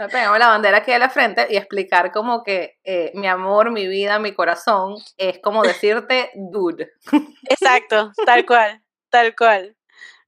[0.08, 3.88] Pégame la bandera aquí en la frente y explicar como que eh, mi amor, mi
[3.88, 6.92] vida, mi corazón, es como decirte dude.
[7.50, 9.76] Exacto, tal cual, tal cual.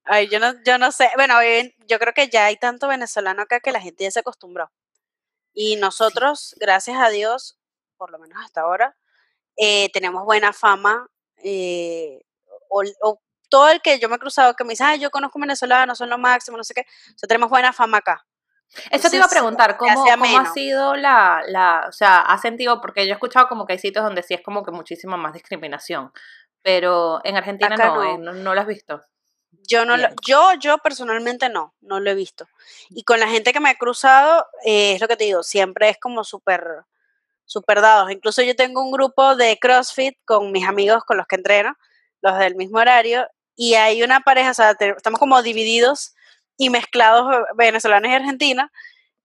[0.03, 1.09] Ay, yo no, yo no sé.
[1.15, 4.19] Bueno, hoy- yo creo que ya hay tanto venezolano acá que la gente ya se
[4.19, 4.71] acostumbró.
[5.53, 7.57] Y nosotros, gracias a Dios,
[7.97, 8.95] por lo menos hasta ahora,
[9.57, 11.07] eh, tenemos buena fama.
[11.43, 12.21] eh,
[12.69, 15.39] o, o todo el que yo me he cruzado que me dice, ay, yo conozco
[15.39, 16.81] venezolanos, son lo máximo, no sé qué.
[16.81, 18.25] O sea, tenemos buena fama acá.
[18.89, 22.79] Eso te iba a preguntar, ¿cómo, cómo ha sido la, la, o sea, ha sentido,
[22.81, 25.33] porque yo he escuchado como que hay sitios donde sí es como que muchísima más
[25.33, 26.11] discriminación,
[26.61, 28.33] pero en Argentina no, no.
[28.33, 29.01] no, lo has visto.
[29.67, 32.47] Yo no lo, yo, yo personalmente no, no lo he visto.
[32.89, 35.89] Y con la gente que me he cruzado, eh, es lo que te digo, siempre
[35.89, 36.63] es como súper,
[37.45, 38.09] súper dados.
[38.11, 41.75] Incluso yo tengo un grupo de CrossFit con mis amigos con los que entreno,
[42.21, 46.15] los del mismo horario, y hay una pareja, o sea, te- estamos como divididos
[46.65, 48.69] y mezclados eh, venezolanos y argentinos,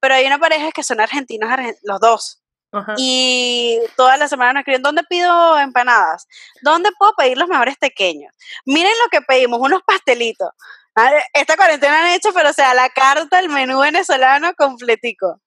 [0.01, 2.43] pero hay una pareja que son argentinos, argen- los dos.
[2.73, 2.95] Ajá.
[2.99, 6.27] Y todas las semanas nos escriben, ¿dónde pido empanadas?
[6.63, 8.33] ¿Dónde puedo pedir los mejores pequeños?
[8.65, 10.51] Miren lo que pedimos, unos pastelitos.
[10.95, 15.41] Ah, Esta cuarentena han hecho, pero o sea, la carta, el menú venezolano completico.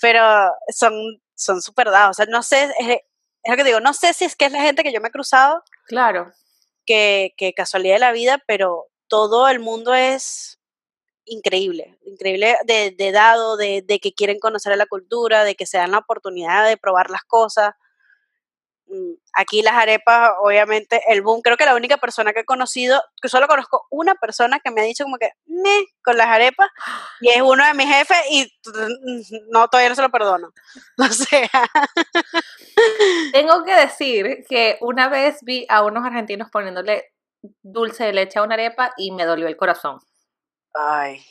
[0.00, 0.22] Pero
[0.68, 0.92] son
[1.34, 2.10] son súper dados.
[2.10, 4.52] O sea, no sé, es, es lo que digo, no sé si es que es
[4.52, 6.30] la gente que yo me he cruzado, Claro.
[6.86, 10.59] que, que casualidad de la vida, pero todo el mundo es
[11.30, 15.64] increíble, increíble de, de dado, de, de, que quieren conocer a la cultura, de que
[15.64, 17.74] se dan la oportunidad de probar las cosas.
[18.86, 23.00] Mm, aquí las arepas, obviamente, el boom, creo que la única persona que he conocido,
[23.22, 26.68] que solo conozco una persona que me ha dicho como que, me, con las arepas,
[27.20, 28.52] y es uno de mis jefes y
[29.52, 30.52] no, todavía no se lo perdono.
[30.98, 31.48] O sea.
[33.32, 37.12] Tengo que decir que una vez vi a unos argentinos poniéndole
[37.62, 40.00] dulce de leche a una arepa y me dolió el corazón.
[40.74, 41.24] Ay,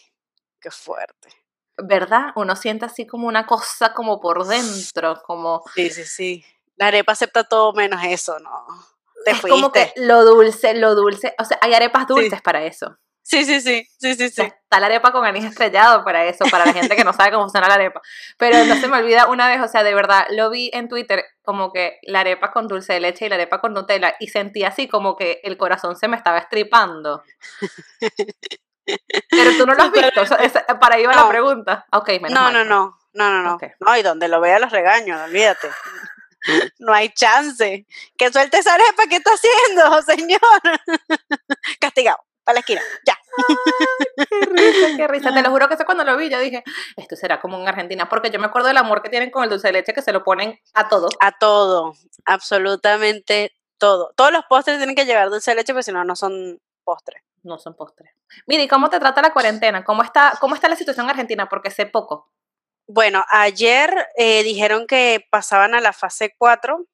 [0.60, 1.30] qué fuerte.
[1.78, 2.32] ¿Verdad?
[2.36, 5.64] Uno siente así como una cosa como por dentro, como...
[5.76, 6.46] Sí, sí, sí.
[6.76, 8.52] La arepa acepta todo menos eso, ¿no?
[9.26, 12.98] Te es como que lo dulce, lo dulce, o sea, hay arepas dulces para eso.
[13.30, 14.42] Sí, sí, sí, sí, sí, sí.
[14.42, 17.44] está la arepa con anís estrellado para eso, para la gente que no sabe cómo
[17.44, 18.02] funciona la arepa.
[18.40, 21.24] Pero no se me olvida una vez, o sea, de verdad, lo vi en Twitter
[21.44, 24.64] como que la arepa con dulce de leche y la arepa con Nutella y sentí
[24.64, 27.22] así como que el corazón se me estaba estripando.
[29.30, 31.86] Pero tú no lo has visto, para ahí va la pregunta.
[31.92, 33.98] Ok, menos no, no, no, no, no, no, no.
[33.98, 35.70] y donde lo vea los regaños, olvídate.
[36.80, 37.86] No hay chance.
[38.18, 40.40] Que suelte esa arepa, ¿qué está haciendo, señor?
[41.80, 43.18] Castigado a la esquina, ya.
[44.18, 45.34] qué risa, qué risa.
[45.34, 46.64] Te lo juro que eso cuando lo vi, yo dije,
[46.98, 49.50] esto será como en Argentina, porque yo me acuerdo del amor que tienen con el
[49.50, 51.10] dulce de leche, que se lo ponen a todo.
[51.20, 51.94] A todo,
[52.26, 54.14] absolutamente todo.
[54.16, 57.22] Todos los postres tienen que llevar dulce de leche, porque si no, no son postres.
[57.44, 58.12] No son postres.
[58.48, 59.84] Miri, ¿cómo te trata la cuarentena?
[59.84, 61.50] ¿Cómo está, cómo está la situación en Argentina?
[61.50, 62.30] Porque sé poco.
[62.88, 66.88] Bueno, ayer eh, dijeron que pasaban a la fase 4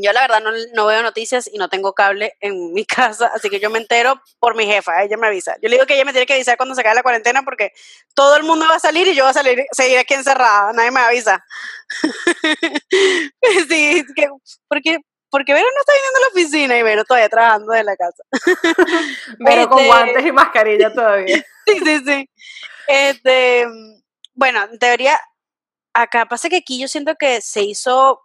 [0.00, 0.42] yo la verdad
[0.74, 4.20] no, veo noticias y no tengo cable en mi casa, así que yo me entero
[4.38, 5.56] por mi jefa, ella me avisa.
[5.60, 7.72] Yo le digo que ella me tiene que avisar cuando se acabe la cuarentena porque
[8.14, 10.90] todo el mundo va a salir y yo voy a salir, seguir aquí encerrada, nadie
[10.90, 11.44] me avisa.
[13.68, 14.28] sí, que,
[14.68, 14.98] porque,
[15.30, 18.22] porque Vero no está viniendo a la oficina y Vero todavía trabajando en la casa.
[19.38, 21.36] Vero con este guantes y mascarilla todavía.
[21.66, 22.30] sí, sí, sí.
[22.86, 23.66] Este,
[24.34, 25.20] bueno, en teoría,
[25.92, 28.22] acá pasa que aquí yo siento que se hizo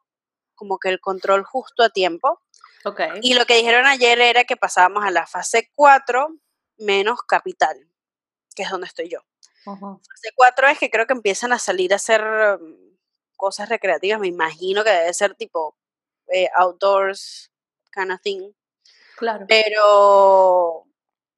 [0.56, 2.40] como que el control justo a tiempo.
[2.86, 3.20] Okay.
[3.22, 6.28] Y lo que dijeron ayer era que pasábamos a la fase 4
[6.78, 7.78] menos capital,
[8.56, 9.20] que es donde estoy yo.
[9.64, 12.22] Fase 4 es que creo que empiezan a salir a hacer
[12.60, 12.98] mm,
[13.38, 15.78] cosas recreativas, me imagino que debe ser tipo
[16.32, 17.52] eh, outdoors
[17.92, 18.52] kind of thing.
[19.18, 19.46] Claro.
[19.48, 20.86] Pero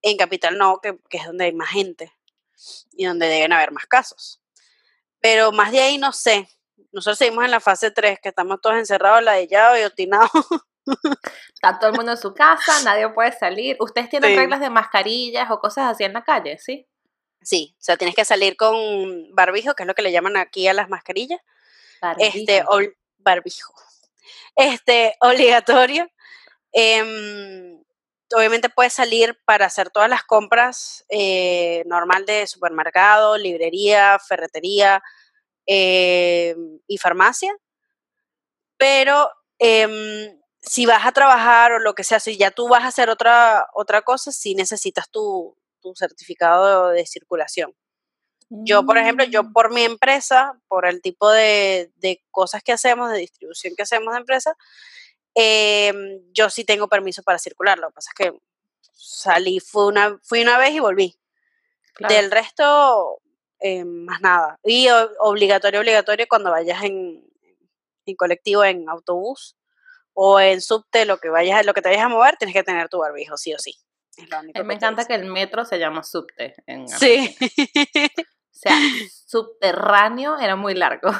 [0.02, 2.14] en capital no, que, que es donde hay más gente
[2.94, 4.42] y donde deben haber más casos.
[5.20, 6.48] Pero más de ahí no sé.
[6.92, 10.30] Nosotros seguimos en la fase 3, que estamos todos encerrados, ladillados y obstinados.
[11.54, 13.76] Está todo el mundo en su casa, nadie puede salir.
[13.80, 16.88] ¿Ustedes tienen reglas de mascarillas o cosas así en la calle, sí?
[17.42, 20.68] Sí, o sea, tienes que salir con barbijo, que es lo que le llaman aquí
[20.68, 21.42] a las mascarillas.
[22.02, 22.38] Barbijo.
[22.38, 22.64] Este,
[23.18, 23.74] barbijo.
[24.56, 26.08] Este, obligatorio.
[26.74, 27.84] Em,
[28.36, 35.02] obviamente puedes salir para hacer todas las compras eh, normal de supermercado, librería, ferretería,
[35.68, 36.56] eh,
[36.88, 37.52] y farmacia,
[38.78, 42.88] pero em, si vas a trabajar o lo que sea, si ya tú vas a
[42.88, 47.74] hacer otra, otra cosa, si necesitas tu, tu certificado de, circulación.
[48.64, 49.54] Yo, por ejemplo, yo mm.
[49.54, 54.14] por mi empresa, por el tipo de, de, cosas que hacemos, de distribución que hacemos
[54.14, 54.56] de empresa,
[55.34, 57.78] em, yo sí tengo permiso para circular.
[57.78, 58.40] Lo que pasa es que
[58.94, 61.16] salí, fui una, fui una vez y volví.
[62.10, 63.22] Del resto,
[63.60, 64.60] eh, más nada.
[64.64, 64.88] Y
[65.20, 67.24] obligatorio, obligatorio cuando vayas en,
[68.06, 69.56] en, colectivo, en autobús
[70.14, 72.90] o en subte, lo que vayas, lo que te vayas a mover, tienes que tener
[72.90, 73.76] tu barbijo, sí o sí.
[74.64, 76.56] me encanta que el metro se llama subte.
[76.66, 77.36] En sí.
[78.56, 78.78] o sea,
[79.28, 81.12] subterráneo era muy largo.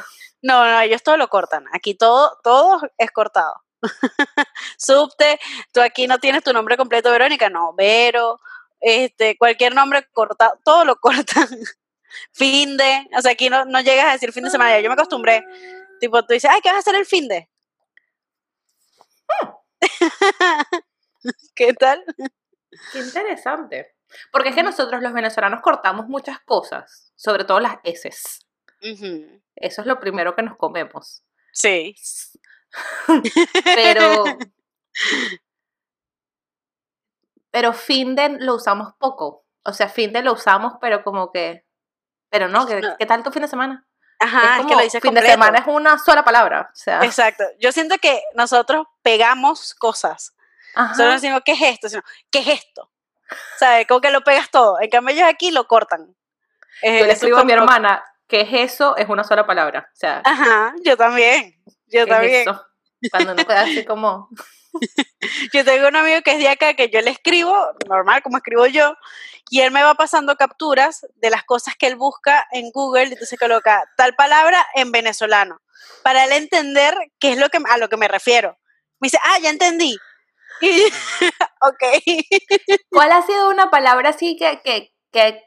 [0.42, 1.64] No, no, ellos todo lo cortan.
[1.72, 3.54] Aquí todo, todo es cortado.
[4.78, 5.38] subte,
[5.72, 8.40] tú aquí no tienes tu nombre completo, Verónica, no, Vero,
[8.80, 11.48] este, cualquier nombre cortado, todo lo cortan
[12.32, 14.94] fin de, o sea, aquí no, no llegas a decir fin de semana, yo me
[14.94, 15.44] acostumbré.
[16.00, 17.48] Tipo, tú dices, ay, ¿qué vas a hacer el fin de?
[21.54, 22.04] ¿Qué tal?
[22.92, 23.94] Qué interesante.
[24.30, 28.46] Porque es que nosotros los venezolanos cortamos muchas cosas, sobre todo las heces.
[28.80, 31.24] Eso es lo primero que nos comemos.
[31.52, 31.96] Sí.
[33.64, 34.24] pero.
[37.50, 39.46] Pero Finden lo usamos poco.
[39.64, 41.66] O sea, Finden lo usamos, pero como que
[42.30, 43.86] pero no, ¿qué, tal tu fin de semana?
[44.18, 46.70] Ajá, es, que lo dices Fin de semana es una sola palabra.
[46.72, 47.02] O sea.
[47.04, 47.44] Exacto.
[47.58, 50.34] Yo siento que nosotros pegamos cosas.
[50.74, 50.94] Ajá.
[51.02, 51.88] No decimos, ¿qué es esto?
[51.88, 52.90] Sino, ¿qué es esto?
[53.58, 53.86] ¿Sabes?
[53.86, 54.80] Como que lo pegas todo.
[54.80, 56.14] En cambio, ellos aquí lo cortan.
[56.82, 58.96] Yo le escribo a mi hermana, ¿qué es eso?
[58.96, 59.88] Es una sola palabra.
[59.92, 61.54] O sea, Ajá, yo también.
[61.86, 62.44] Yo también.
[63.10, 64.28] Cuando no puede así como.
[65.52, 67.54] yo tengo un amigo que es de acá que yo le escribo,
[67.88, 68.94] normal como escribo yo,
[69.50, 73.12] y él me va pasando capturas de las cosas que él busca en Google, y
[73.12, 75.60] entonces coloca tal palabra en venezolano,
[76.02, 78.58] para él entender qué es lo que a lo que me refiero.
[78.98, 79.96] Me dice, ah, ya entendí.
[81.60, 81.82] ok.
[82.90, 85.42] ¿Cuál ha sido una palabra así que, que, que,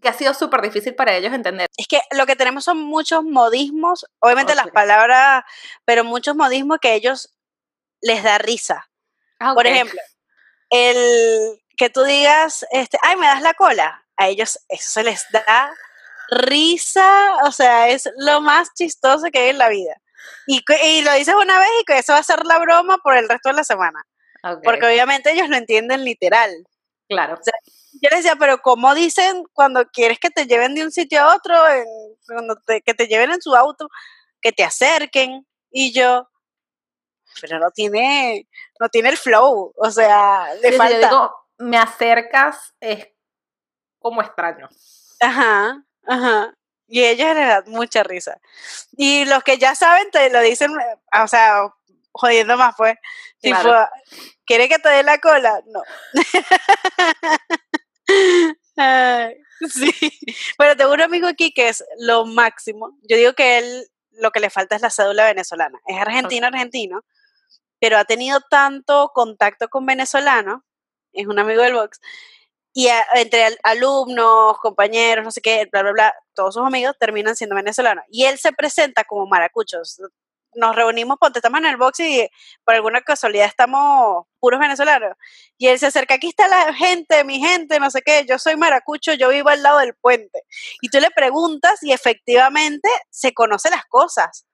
[0.00, 1.68] que ha sido súper difícil para ellos entender?
[1.76, 5.44] Es que lo que tenemos son muchos modismos, obviamente las palabras,
[5.84, 7.34] pero muchos modismos que a ellos
[8.00, 8.88] les da risa.
[9.38, 10.00] Ah, Por ejemplo,
[10.70, 15.26] el que tú digas, este, ay, me das la cola, a ellos eso se les
[15.30, 15.72] da
[16.30, 19.96] risa, o sea, es lo más chistoso que hay en la vida.
[20.46, 20.62] Y,
[21.02, 23.50] lo dices una vez y que eso va a ser la broma por el resto
[23.50, 24.04] de la semana,
[24.64, 26.50] porque obviamente ellos lo entienden literal.
[27.08, 27.38] claro.
[28.00, 31.34] Yo les decía, pero ¿cómo dicen cuando quieres que te lleven de un sitio a
[31.36, 31.84] otro, en-
[32.26, 33.88] cuando te- que te lleven en su auto,
[34.40, 35.46] que te acerquen?
[35.70, 36.28] Y yo,
[37.40, 38.48] pero no tiene,
[38.80, 41.00] no tiene el flow, o sea, le Sí, falta.
[41.00, 43.08] yo digo, me acercas es
[43.98, 44.68] como extraño.
[45.20, 46.54] Ajá, ajá.
[46.88, 48.38] Y ellos les da mucha risa.
[48.96, 50.72] Y los que ya saben te lo dicen,
[51.22, 51.72] o sea,
[52.10, 52.96] jodiendo más, pues.
[53.40, 53.88] Tipo, Claro.
[54.44, 55.62] ¿quiere que te dé la cola?
[55.66, 55.82] No.
[58.76, 59.36] Ay,
[59.70, 59.92] sí.
[60.58, 62.98] Pero tengo un amigo aquí que es lo máximo.
[63.02, 65.80] Yo digo que él lo que le falta es la cédula venezolana.
[65.86, 67.04] Es argentino, argentino,
[67.80, 70.62] pero ha tenido tanto contacto con venezolanos,
[71.12, 72.00] es un amigo del box,
[72.74, 76.96] y a- entre al- alumnos, compañeros, no sé qué, bla, bla, bla, todos sus amigos
[76.98, 78.04] terminan siendo venezolanos.
[78.10, 80.00] Y él se presenta como maracuchos.
[80.54, 82.28] Nos reunimos, ponte, estamos en el box y
[82.64, 85.16] por alguna casualidad estamos puros venezolanos.
[85.56, 88.56] Y él se acerca, aquí está la gente, mi gente, no sé qué, yo soy
[88.56, 90.42] maracucho, yo vivo al lado del puente.
[90.80, 94.44] Y tú le preguntas y efectivamente se conoce las cosas.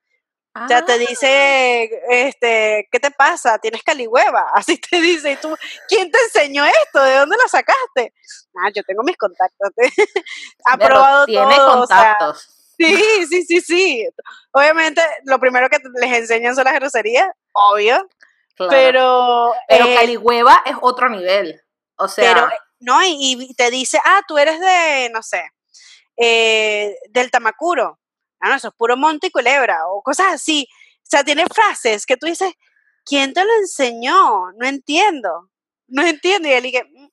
[0.64, 3.58] O sea, te Ah, dice, este, ¿qué te pasa?
[3.58, 4.46] Tienes caligüeva.
[4.54, 5.32] Así te dice.
[5.32, 5.54] Y tú,
[5.88, 7.02] ¿quién te enseñó esto?
[7.02, 8.12] ¿De dónde lo sacaste?
[8.56, 9.70] Ah, yo tengo mis contactos.
[10.66, 11.82] ha probado tiene todo.
[11.82, 12.57] o sea, contactos.
[12.78, 14.08] Sí, sí, sí, sí.
[14.52, 18.08] Obviamente, lo primero que les enseñan son las groserías, obvio.
[18.56, 18.70] claro.
[18.70, 21.60] Pero, Pero eh, Caligüeva es otro nivel.
[21.96, 25.42] O sea, pero, eh, no, y, y te dice, ah, tú eres de, no sé,
[26.16, 27.98] eh, del Tamacuro.
[28.40, 30.66] Ah, no, eso es puro monte y culebra, o cosas así.
[30.98, 32.52] O sea, tiene frases que tú dices,
[33.04, 34.52] ¿quién te lo enseñó?
[34.52, 35.50] No entiendo.
[35.88, 36.48] No entiendo.
[36.48, 37.08] Y él dije, "Mm,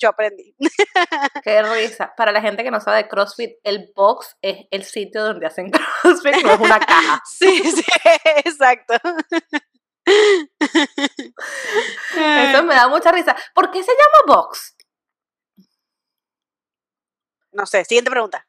[0.00, 0.54] yo aprendí.
[1.44, 2.12] qué risa.
[2.16, 5.70] Para la gente que no sabe de CrossFit, el box es el sitio donde hacen
[6.02, 7.22] CrossFit, no es una caja.
[7.30, 7.84] Sí, sí,
[8.44, 8.94] exacto.
[12.16, 13.36] Eso me da mucha risa.
[13.54, 14.76] ¿Por qué se llama box?
[17.52, 18.46] No sé, siguiente pregunta.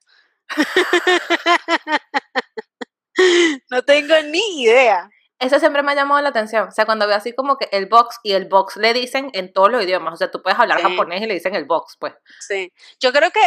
[3.70, 5.10] no tengo ni idea.
[5.42, 6.68] Eso siempre me ha llamado la atención.
[6.68, 9.52] O sea, cuando veo así como que el box y el box le dicen en
[9.52, 10.14] todos los idiomas.
[10.14, 10.84] O sea, tú puedes hablar Sí.
[10.84, 12.14] japonés y le dicen el box, pues.
[12.40, 12.72] Sí.
[13.00, 13.42] Yo creo que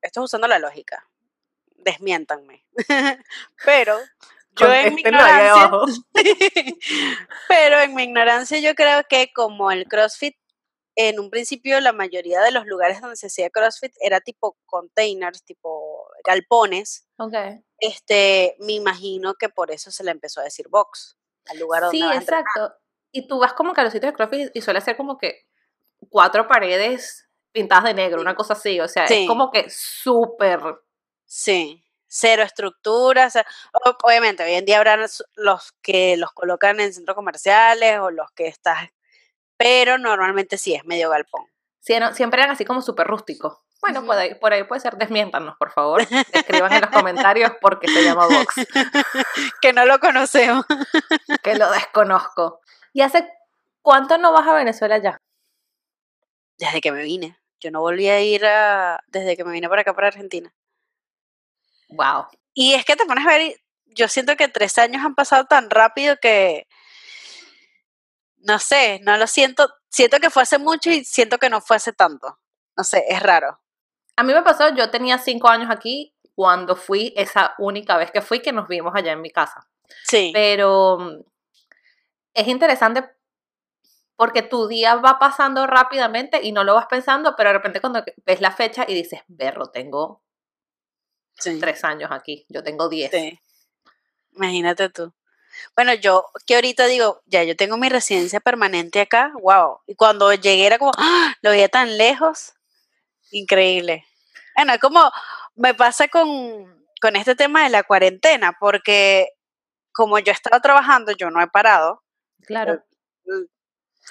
[0.00, 1.04] esto es usando la lógica.
[1.76, 2.64] Desmiéntanme.
[3.64, 3.98] Pero
[4.56, 5.70] yo en mi ignorancia,
[7.48, 10.36] pero en mi ignorancia yo creo que como el CrossFit
[10.96, 15.44] en un principio la mayoría de los lugares donde se hacía CrossFit era tipo containers,
[15.44, 17.06] tipo galpones.
[17.18, 17.34] Ok.
[17.78, 21.98] Este, me imagino que por eso se le empezó a decir box al lugar donde
[21.98, 22.74] Sí, exacto.
[23.12, 25.46] Y tú vas como que a los sitios de CrossFit y suele ser como que
[26.08, 28.80] cuatro paredes pintadas de negro, una cosa así.
[28.80, 29.22] O sea, Sí.
[29.22, 30.60] es como que súper.
[31.26, 33.26] Sí, cero estructura.
[33.26, 33.46] o sea,
[34.02, 38.46] obviamente, hoy en día habrán los que los colocan en centros comerciales o los que
[38.48, 38.88] estás,
[39.56, 41.46] pero normalmente sí es medio galpón.
[41.80, 43.58] sí, no, siempre eran así como súper rústicos.
[43.80, 46.00] Bueno, por, ahí, por ahí puede ser, desmiéntanos, por favor.
[46.32, 48.54] Escriban en los comentarios por qué se llama box,
[49.60, 50.64] que no lo conocemos.
[51.42, 52.60] que lo desconozco.
[52.94, 53.30] ¿Y hace
[53.82, 55.20] cuánto no vas a Venezuela ya?
[56.56, 57.36] Desde que me vine.
[57.60, 60.50] Yo no volví a ir a, desde que me vine para acá, para Argentina.
[61.90, 62.28] Wow.
[62.54, 65.68] Y es que te pones a ver, yo siento que tres años han pasado tan
[65.68, 66.66] rápido que,
[68.44, 71.76] no sé, no lo siento, siento que fue hace mucho y siento que no fue
[71.76, 72.38] hace tanto.
[72.76, 73.60] No sé, es raro.
[74.16, 78.20] A mí me pasó, yo tenía cinco años aquí cuando fui esa única vez que
[78.20, 79.66] fui que nos vimos allá en mi casa.
[80.04, 80.30] Sí.
[80.32, 81.20] Pero mm,
[82.34, 83.08] es interesante
[84.16, 88.04] porque tu día va pasando rápidamente y no lo vas pensando, pero de repente cuando
[88.24, 90.22] ves la fecha y dices, berro, tengo
[91.36, 91.58] sí.
[91.58, 93.10] tres años aquí, yo tengo diez.
[93.10, 93.40] Sí.
[94.32, 95.12] Imagínate tú.
[95.76, 99.80] Bueno, yo que ahorita digo, ya yo tengo mi residencia permanente acá, wow.
[99.86, 101.34] Y cuando llegué era como, ¡ah!
[101.42, 102.54] lo veía tan lejos.
[103.30, 104.04] Increíble.
[104.56, 105.10] Bueno, es como
[105.56, 109.28] me pasa con, con este tema de la cuarentena, porque
[109.92, 112.02] como yo he estado trabajando, yo no he parado.
[112.46, 112.84] Claro.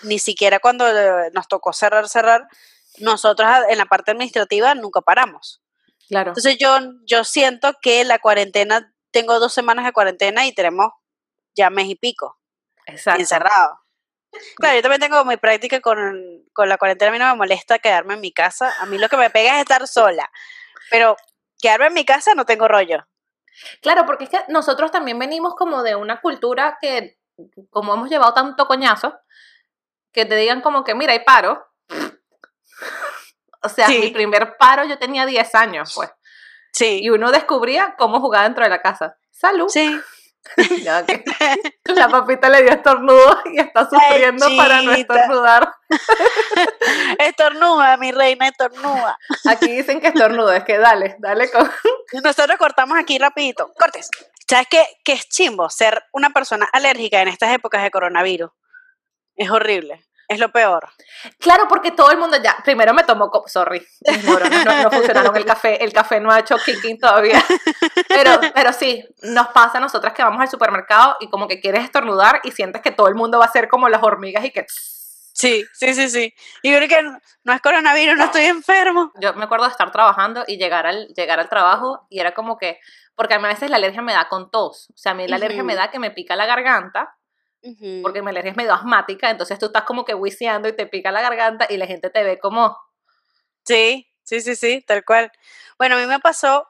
[0.03, 2.47] Ni siquiera cuando eh, nos tocó cerrar, cerrar,
[2.99, 5.61] nosotros en la parte administrativa nunca paramos.
[6.07, 6.31] Claro.
[6.31, 10.91] Entonces yo, yo siento que la cuarentena, tengo dos semanas de cuarentena y tenemos
[11.55, 12.37] ya mes y pico
[12.85, 13.21] Exacto.
[13.21, 13.79] encerrado.
[14.57, 17.77] Claro, yo también tengo mi práctica con, con la cuarentena, a mí no me molesta
[17.79, 20.31] quedarme en mi casa, a mí lo que me pega es estar sola,
[20.89, 21.15] pero
[21.61, 23.05] quedarme en mi casa no tengo rollo.
[23.81, 27.19] Claro, porque es que nosotros también venimos como de una cultura que,
[27.69, 29.19] como hemos llevado tanto coñazo,
[30.11, 31.65] que te digan como que, mira, hay paro.
[33.65, 33.97] O sea, Sí.
[33.99, 36.11] mi primer paro yo tenía 10 años, pues.
[36.73, 39.15] Sí, Y uno descubría cómo jugar dentro de la casa.
[39.31, 39.67] Salud.
[39.69, 39.97] sí.
[40.83, 41.23] Ya que
[41.85, 45.73] la papita le dio estornudo y está sufriendo para no estornudar.
[47.19, 49.17] Estornuda, mi reina, estornuda.
[49.47, 51.69] Aquí dicen que estornudo, es que dale, dale con...
[52.23, 53.71] Nosotros cortamos aquí rapidito.
[53.77, 54.09] Cortes.
[54.47, 55.69] ¿Sabes qué, qué es chimbo?
[55.69, 58.51] Ser una persona alérgica en estas épocas de coronavirus.
[59.35, 60.03] Es horrible.
[60.27, 60.89] Es lo peor.
[61.39, 63.85] Claro, porque todo el mundo ya, primero me tomó, sorry,
[64.65, 67.43] no, no funcionaron el café, el café no ha hecho kicking todavía,
[68.07, 71.83] pero, pero sí, nos pasa a nosotras que vamos al supermercado y como que quieres
[71.83, 74.65] estornudar y sientes que todo el mundo va a ser como las hormigas y que...
[74.67, 76.33] Sí, sí, sí, sí.
[76.61, 79.11] Y yo creo que no, no es coronavirus, no estoy enfermo.
[79.19, 82.57] Yo me acuerdo de estar trabajando y llegar al, llegar al trabajo y era como
[82.57, 82.79] que,
[83.15, 85.27] porque a mí a veces la alergia me da con tos, o sea, a mí
[85.27, 85.67] la alergia Ujú.
[85.67, 87.15] me da que me pica la garganta,
[88.01, 91.11] Porque mi alergia es medio asmática, entonces tú estás como que wiciando y te pica
[91.11, 92.77] la garganta y la gente te ve como,
[93.65, 95.31] Sí, sí, sí, sí, tal cual.
[95.77, 96.67] Bueno, a mí me pasó,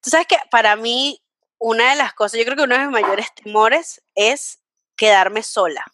[0.00, 1.22] tú sabes que para mí
[1.58, 4.60] una de las cosas, yo creo que uno de mis mayores temores es
[4.96, 5.84] quedarme sola.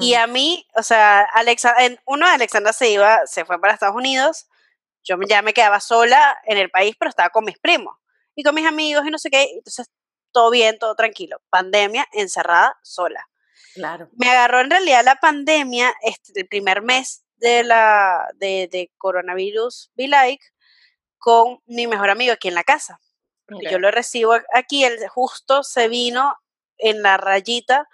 [0.00, 3.72] Y a mí, o sea, Alexa, en, uno de Alexandra se iba, se fue para
[3.72, 4.46] Estados Unidos,
[5.02, 7.96] yo ya me quedaba sola en el país, pero estaba con mis primos
[8.34, 9.88] y con mis amigos y no sé qué, entonces
[10.32, 11.40] todo bien, todo tranquilo.
[11.50, 13.28] Pandemia, encerrada, sola.
[13.74, 14.08] claro.
[14.16, 19.90] Me agarró en realidad la pandemia, este, el primer mes de la de, de coronavirus
[19.94, 20.44] Be Like,
[21.18, 23.00] con mi mejor amigo aquí en la casa.
[23.70, 26.36] Yo lo recibo aquí, él justo se vino
[26.78, 27.88] en la rayita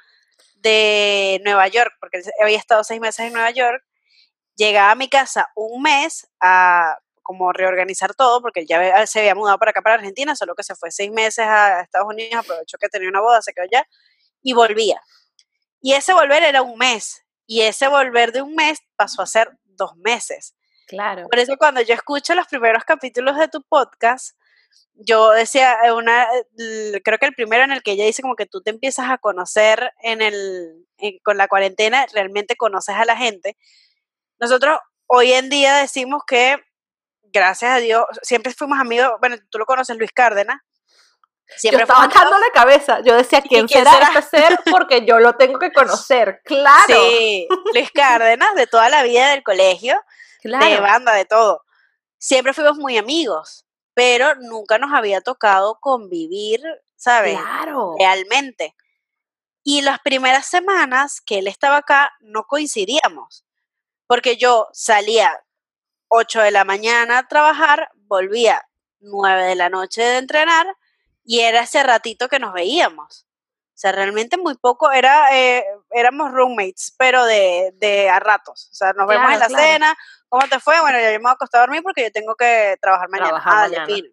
[0.57, 3.85] de Nueva York, porque había estado seis meses en Nueva York.
[4.57, 6.99] Llegaba a mi casa un mes a
[7.29, 10.75] como reorganizar todo, porque ya se había mudado para acá, para Argentina, solo que se
[10.75, 13.87] fue seis meses a Estados Unidos, aprovechó que tenía una boda, se quedó allá,
[14.41, 14.99] y volvía.
[15.83, 19.51] Y ese volver era un mes, y ese volver de un mes pasó a ser
[19.65, 20.55] dos meses.
[20.87, 21.27] Claro.
[21.29, 24.35] Por eso cuando yo escucho los primeros capítulos de tu podcast,
[24.95, 26.27] yo decía, eh, una,
[26.59, 29.11] eh, creo que el primero en el que ella dice como que tú te empiezas
[29.11, 33.59] a conocer en el, en- con la cuarentena, realmente conoces a la gente.
[34.41, 36.57] Nosotros hoy en día decimos que,
[37.33, 40.61] gracias a Dios, siempre fuimos amigos, bueno, tú lo conoces, Luis Cárdenas.
[41.51, 42.31] Yo Siempre estaba fuimos amigos.
[42.31, 43.01] echándole cabeza.
[43.07, 44.19] Yo decía, ¿quién, ¿quién será, será?
[44.19, 44.61] este ser?
[44.71, 46.43] Porque yo lo tengo que conocer.
[46.45, 46.85] Claro.
[46.87, 49.99] Sí, Luis Cárdenas, de toda la vida del colegio.
[50.43, 50.83] de claro.
[50.83, 51.65] banda, de todo.
[52.19, 53.65] Siempre fuimos muy amigos,
[53.95, 56.61] pero nunca nos había tocado convivir,
[56.97, 57.39] ¿sabes?
[57.39, 57.95] Claro.
[57.99, 58.75] Realmente.
[59.63, 63.47] Y las primeras semanas que él estaba acá, no coincidíamos,
[64.07, 65.43] porque yo salía
[66.09, 68.67] 8 de la mañana a trabajar, volvía
[69.01, 70.67] 9 de la noche de entrenar
[71.25, 73.25] y era ese ratito que nos veíamos.
[73.25, 78.69] O sea, realmente muy poco, era, eh, éramos roommates, pero de, de a ratos.
[78.73, 79.63] O sea, nos vemos en la claro.
[79.65, 79.99] cena,
[80.29, 80.81] ¿cómo te fue?
[80.81, 83.29] Bueno, ya yo me voy a acostar a dormir porque yo tengo que trabajar mañana.
[83.29, 83.87] Trabajar Ah, mañana.
[83.87, 84.09] fino.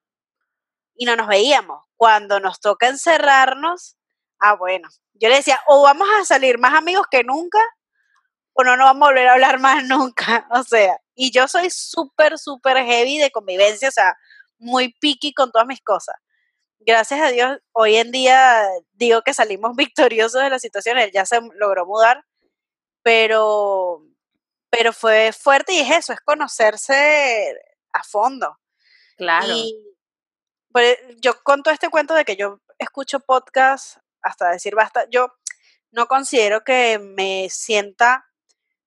[0.98, 1.84] Y no nos veíamos.
[1.96, 3.98] Cuando nos toca encerrarnos,
[4.40, 4.88] ah, bueno.
[5.14, 7.60] Yo le decía, o vamos a salir más amigos que nunca,
[8.54, 10.48] o no nos vamos a volver a hablar más nunca.
[10.52, 14.16] O sea, y yo soy súper, súper heavy de convivencia, o sea,
[14.58, 16.16] muy picky con todas mis cosas.
[16.80, 21.26] Gracias a Dios, hoy en día digo que salimos victoriosos de la situación, él ya
[21.26, 22.24] se logró mudar,
[23.02, 24.04] pero,
[24.70, 27.56] pero fue fuerte y es eso, es conocerse
[27.94, 28.60] a fondo.
[29.18, 29.48] Claro.
[29.48, 29.76] Y
[30.72, 35.08] pues, yo conto este cuento de que yo escucho podcast hasta decir basta.
[35.10, 35.30] Yo
[35.92, 38.26] no considero que me sienta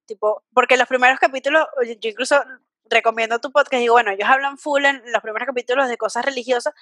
[0.09, 2.43] tipo, porque los primeros capítulos, yo incluso
[2.91, 6.75] recomiendo tu podcast digo, bueno, ellos hablan full en los primeros capítulos de cosas religiosas,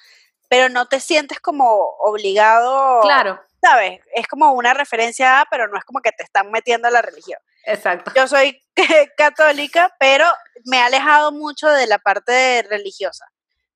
[0.48, 1.66] pero no te sientes como
[1.98, 3.42] obligado, Claro.
[3.60, 4.00] ¿sabes?
[4.14, 7.02] Es como una referencia a, pero no es como que te están metiendo a la
[7.02, 8.12] religión Exacto.
[8.14, 8.62] yo soy
[9.16, 10.24] católica, pero
[10.64, 13.26] me he alejado mucho de la parte religiosa.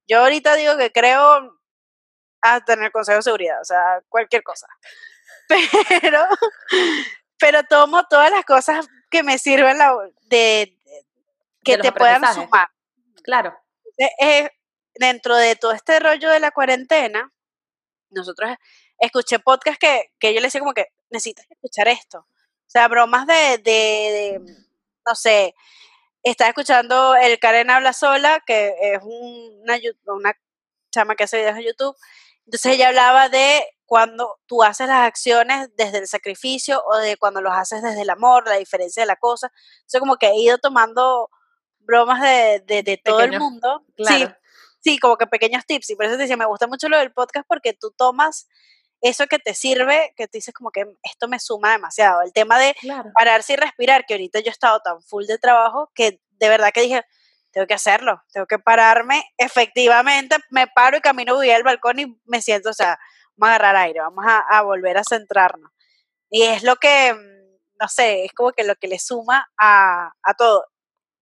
[0.06, 1.58] Yo ahorita digo que creo
[2.42, 4.66] hasta en el Consejo de Seguridad, o sea, cualquier cosa.
[6.00, 6.24] Pero,
[7.40, 11.06] pero tomo todas las cosas que me sirven la- de, de-
[11.64, 12.68] que De te puedan sumar.
[13.24, 13.54] Claro.
[13.98, 14.50] Eh, eh,
[14.94, 17.32] dentro de todo este rollo de la cuarentena,
[18.10, 18.50] nosotros
[18.98, 22.20] escuché podcast que, que yo le decía como que necesitas escuchar esto.
[22.20, 24.40] O sea, bromas de, de,
[25.06, 25.54] no sé,
[26.22, 30.34] estaba escuchando el Karen Habla Sola, que es una, una
[30.92, 31.96] chama que hace videos en YouTube.
[32.50, 37.40] Entonces ella hablaba de cuando tú haces las acciones desde el sacrificio o de cuando
[37.40, 39.52] los haces desde el amor, la diferencia de la cosa.
[39.76, 41.30] Entonces como que he ido tomando
[41.78, 43.84] bromas de, de, todo el mundo.
[43.98, 44.26] Sí,
[44.80, 45.90] sí, como que pequeños tips.
[45.90, 48.48] Y por eso te decía, me gusta mucho lo del podcast porque tú tomas
[49.00, 52.22] eso que te sirve, que te dices como que esto me suma demasiado.
[52.22, 52.74] El tema de
[53.14, 56.72] pararse y respirar, que ahorita yo he estado tan full de trabajo que de verdad
[56.74, 57.04] que dije,
[57.52, 59.24] tengo que hacerlo, tengo que pararme.
[59.38, 62.98] Efectivamente, me paro y camino, voy al balcón y me siento, o sea,
[63.36, 65.70] vamos a agarrar aire, vamos a, volver a centrarnos.
[66.30, 67.14] Y es lo que,
[67.80, 70.66] no sé, es como que lo que le suma a, a todo.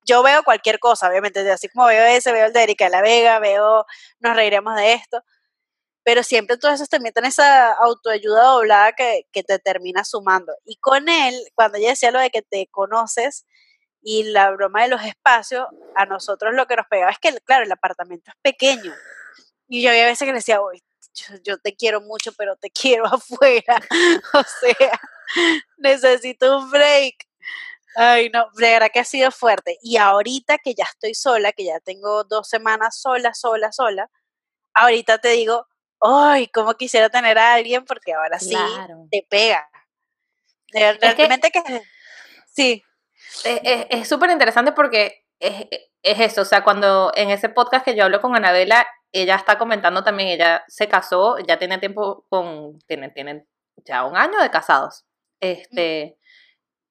[0.06, 3.02] Yo veo cualquier cosa, obviamente, así como veo ese, veo el de Erika de la
[3.02, 3.84] Vega, veo,
[4.20, 5.22] nos reiremos de esto,
[6.02, 10.54] pero siempre todos esos también tienen esa autoayuda doblada que, que, te termina sumando.
[10.64, 13.46] Y con él, cuando ella decía lo de que te conoces
[14.10, 17.64] y la broma de los espacios, a nosotros lo que nos pegaba es que, claro,
[17.64, 18.94] el apartamento es pequeño.
[19.68, 20.82] Y yo había veces que le decía, uy,
[21.44, 22.70] yo, te quiero mucho, pero te
[23.04, 23.82] quiero afuera.
[24.32, 25.00] o sea,
[25.76, 27.16] necesito un break.
[27.96, 29.76] Ay, no, de verdad que ha sido fuerte.
[29.82, 34.10] Y ahorita que ya estoy sola, que ya tengo dos semanas sola, sola, sola,
[34.72, 35.66] ahorita te digo,
[36.00, 38.56] ay, cómo quisiera tener a alguien porque ahora sí
[39.10, 39.68] te pega.
[40.72, 41.82] Realmente que,
[42.50, 42.82] sí.
[43.44, 45.66] Es súper interesante porque es,
[46.02, 49.58] es, eso, o sea, cuando en ese podcast que yo hablo con Anabela, ella está
[49.58, 53.46] comentando también, ella se casó, ya tiene tiempo con, tienen, tienen
[53.84, 55.04] ya un año de casados.
[55.40, 56.18] Este,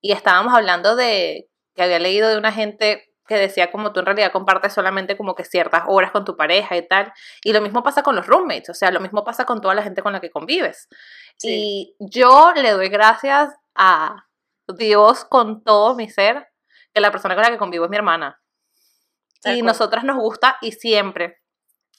[0.01, 4.05] y estábamos hablando de que había leído de una gente que decía como tú en
[4.05, 7.11] realidad compartes solamente como que ciertas horas con tu pareja y tal.
[7.43, 9.83] Y lo mismo pasa con los roommates, o sea, lo mismo pasa con toda la
[9.83, 10.87] gente con la que convives.
[11.43, 14.26] Y yo le doy gracias a
[14.75, 16.47] Dios con todo mi ser,
[16.93, 18.41] que la persona con la que convivo es mi hermana.
[19.45, 21.39] Y nosotras nos gusta y siempre,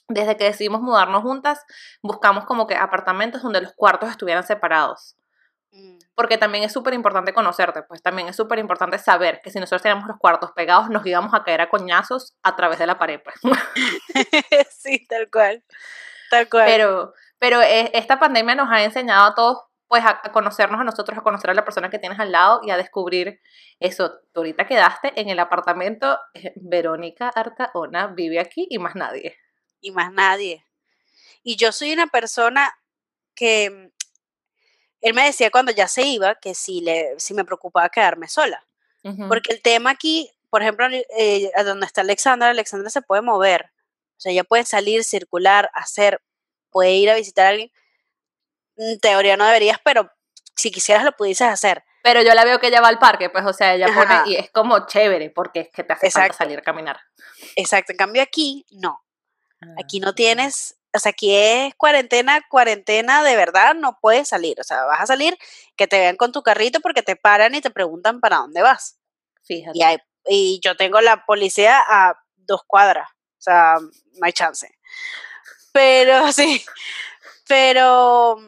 [0.08, 1.64] desde que decidimos mudarnos juntas,
[2.02, 5.16] buscamos como que apartamentos donde los cuartos estuvieran separados.
[5.70, 5.98] Mm.
[6.14, 9.82] Porque también es súper importante conocerte, pues también es súper importante saber que si nosotros
[9.82, 13.20] tenemos los cuartos pegados, nos íbamos a caer a coñazos a través de la pared,
[13.22, 13.36] pues.
[14.70, 15.62] sí, tal cual.
[16.30, 16.64] Tal cual.
[16.66, 19.58] Pero, pero e, esta pandemia nos ha enseñado a todos,
[19.88, 22.70] pues, a conocernos a nosotros, a conocer a la persona que tienes al lado y
[22.70, 23.40] a descubrir
[23.80, 24.12] eso.
[24.32, 29.36] Tú ahorita quedaste en el apartamento, eh, Verónica Artaona vive aquí y más nadie.
[29.80, 30.64] Y más nadie.
[31.42, 32.70] Y yo soy una persona
[33.34, 33.90] que
[35.00, 38.64] él me decía cuando ya se iba que si, le, si me preocupaba quedarme sola.
[39.26, 43.70] Porque el tema aquí, por ejemplo, eh, donde está Alexandra, Alexandra se puede mover.
[44.18, 46.20] O sea, ella puede salir, circular, hacer,
[46.70, 47.70] puede ir a visitar a alguien.
[48.78, 50.10] En teoría no deberías, pero
[50.56, 51.84] si quisieras lo pudieses hacer.
[52.02, 54.36] Pero yo la veo que ella va al parque, pues, o sea, ella pone, y
[54.36, 56.98] es como chévere, porque es que te hace falta salir a caminar.
[57.56, 59.04] Exacto, en cambio aquí, no.
[59.76, 60.14] Aquí no ah.
[60.14, 64.58] tienes o sea, aquí es cuarentena, cuarentena de verdad, no puedes salir.
[64.60, 65.36] O sea, vas a salir
[65.76, 68.98] que te vean con tu carrito porque te paran y te preguntan para dónde vas.
[69.44, 69.78] Fíjate.
[69.78, 69.84] Y,
[70.26, 73.08] y yo tengo la policía a dos cuadras.
[73.10, 74.68] O sea, no hay chance.
[75.72, 76.64] Pero sí,
[77.46, 78.38] pero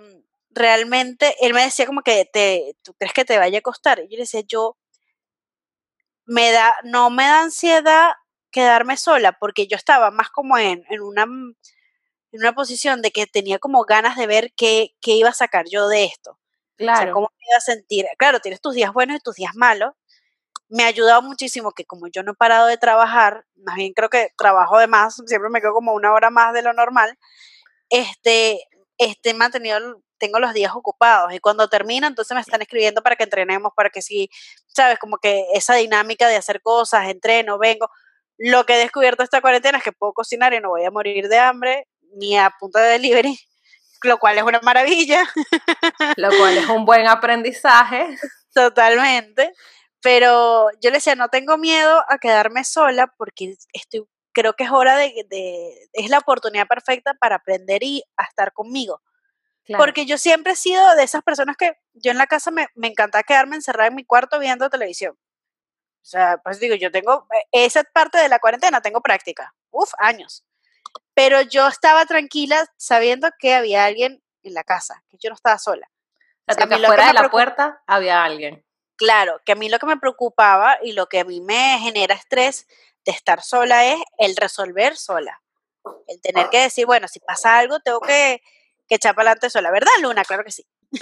[0.51, 4.01] realmente él me decía como que te, ¿tú crees que te vaya a costar?
[4.01, 4.76] Y yo le decía, yo
[6.26, 8.12] me da, no me da ansiedad
[8.51, 11.26] quedarme sola porque yo estaba más como en, en una
[12.32, 15.66] en una posición de que tenía como ganas de ver qué, qué iba a sacar
[15.68, 16.38] yo de esto.
[16.76, 16.98] Claro.
[16.98, 18.07] O sea, cómo me iba a sentir.
[18.18, 19.94] Claro, tienes tus días buenos y tus días malos.
[20.68, 24.09] Me ha ayudado muchísimo que como yo no he parado de trabajar, más bien creo
[24.09, 27.18] que trabajo de más, siempre me quedo como una hora más de lo normal,
[27.88, 28.62] este,
[28.96, 33.25] este mantenido, tengo los días ocupados y cuando termina entonces me están escribiendo para que
[33.25, 34.31] entrenemos, para que sí,
[34.68, 37.91] sabes, como que esa dinámica de hacer cosas, entreno, vengo.
[38.39, 41.29] Lo que he descubierto esta cuarentena es que puedo cocinar y no voy a morir
[41.29, 43.39] de hambre, ni a punto de delivery,
[44.03, 45.23] lo cual es una maravilla.
[46.16, 48.16] Lo cual es un buen aprendizaje.
[48.55, 49.53] Totalmente.
[50.01, 54.71] Pero yo le decía, no tengo miedo a quedarme sola porque estoy, creo que es
[54.71, 59.03] hora de, de es la oportunidad perfecta para aprender y a estar conmigo.
[59.77, 62.89] Porque yo siempre he sido de esas personas que yo en la casa me, me
[62.89, 65.16] encanta quedarme encerrada en mi cuarto viendo televisión.
[66.03, 69.55] O sea, pues digo, yo tengo eh, esa parte de la cuarentena, tengo práctica.
[69.71, 70.45] Uf, años
[71.14, 75.59] pero yo estaba tranquila sabiendo que había alguien en la casa, que yo no estaba
[75.59, 75.91] sola.
[76.49, 78.64] O sea, que afuera de la puerta había alguien.
[78.97, 82.14] Claro, que a mí lo que me preocupaba y lo que a mí me genera
[82.14, 82.66] estrés
[83.05, 85.43] de estar sola es el resolver sola.
[86.07, 88.43] El tener que decir, bueno, si pasa algo, tengo que,
[88.91, 89.70] que echa para adelante sola.
[89.70, 90.24] ¿Verdad, Luna?
[90.24, 90.66] Claro que sí.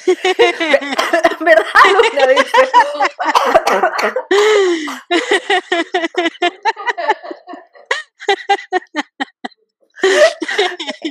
[1.40, 2.26] ¿Verdad, Luna?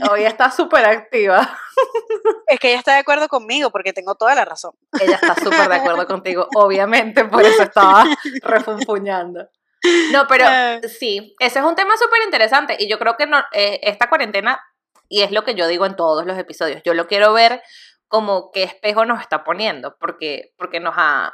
[0.10, 1.58] Hoy está súper activa.
[2.48, 4.72] Es que ella está de acuerdo conmigo porque tengo toda la razón.
[5.00, 8.06] Ella está súper de acuerdo contigo, obviamente, por eso estaba
[8.42, 9.50] refunfuñando.
[10.12, 10.80] No, pero Ah.
[10.88, 14.60] sí, ese es un tema súper interesante y yo creo que no, eh, esta cuarentena,
[15.10, 17.62] y es lo que yo digo en todos los episodios, yo lo quiero ver
[18.08, 21.34] como qué espejo nos está poniendo, porque, porque nos, ha,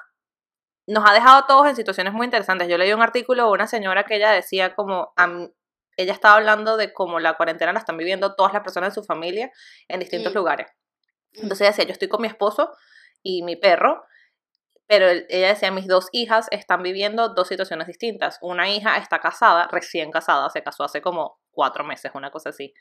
[0.87, 2.67] nos ha dejado a todos en situaciones muy interesantes.
[2.67, 5.51] Yo leí un artículo de una señora que ella decía como, am-
[5.97, 9.05] ella estaba hablando de cómo la cuarentena la están viviendo todas las personas de su
[9.05, 9.51] familia
[9.87, 10.35] en distintos Mm.
[10.37, 10.67] lugares.
[11.33, 12.71] Entonces ella decía, yo estoy con mi esposo
[13.21, 14.03] y mi perro,
[14.87, 18.37] pero el- ella decía, mis dos hijas están viviendo dos situaciones distintas.
[18.41, 22.73] Una hija está casada, recién casada, se casó hace como cuatro meses, una cosa así.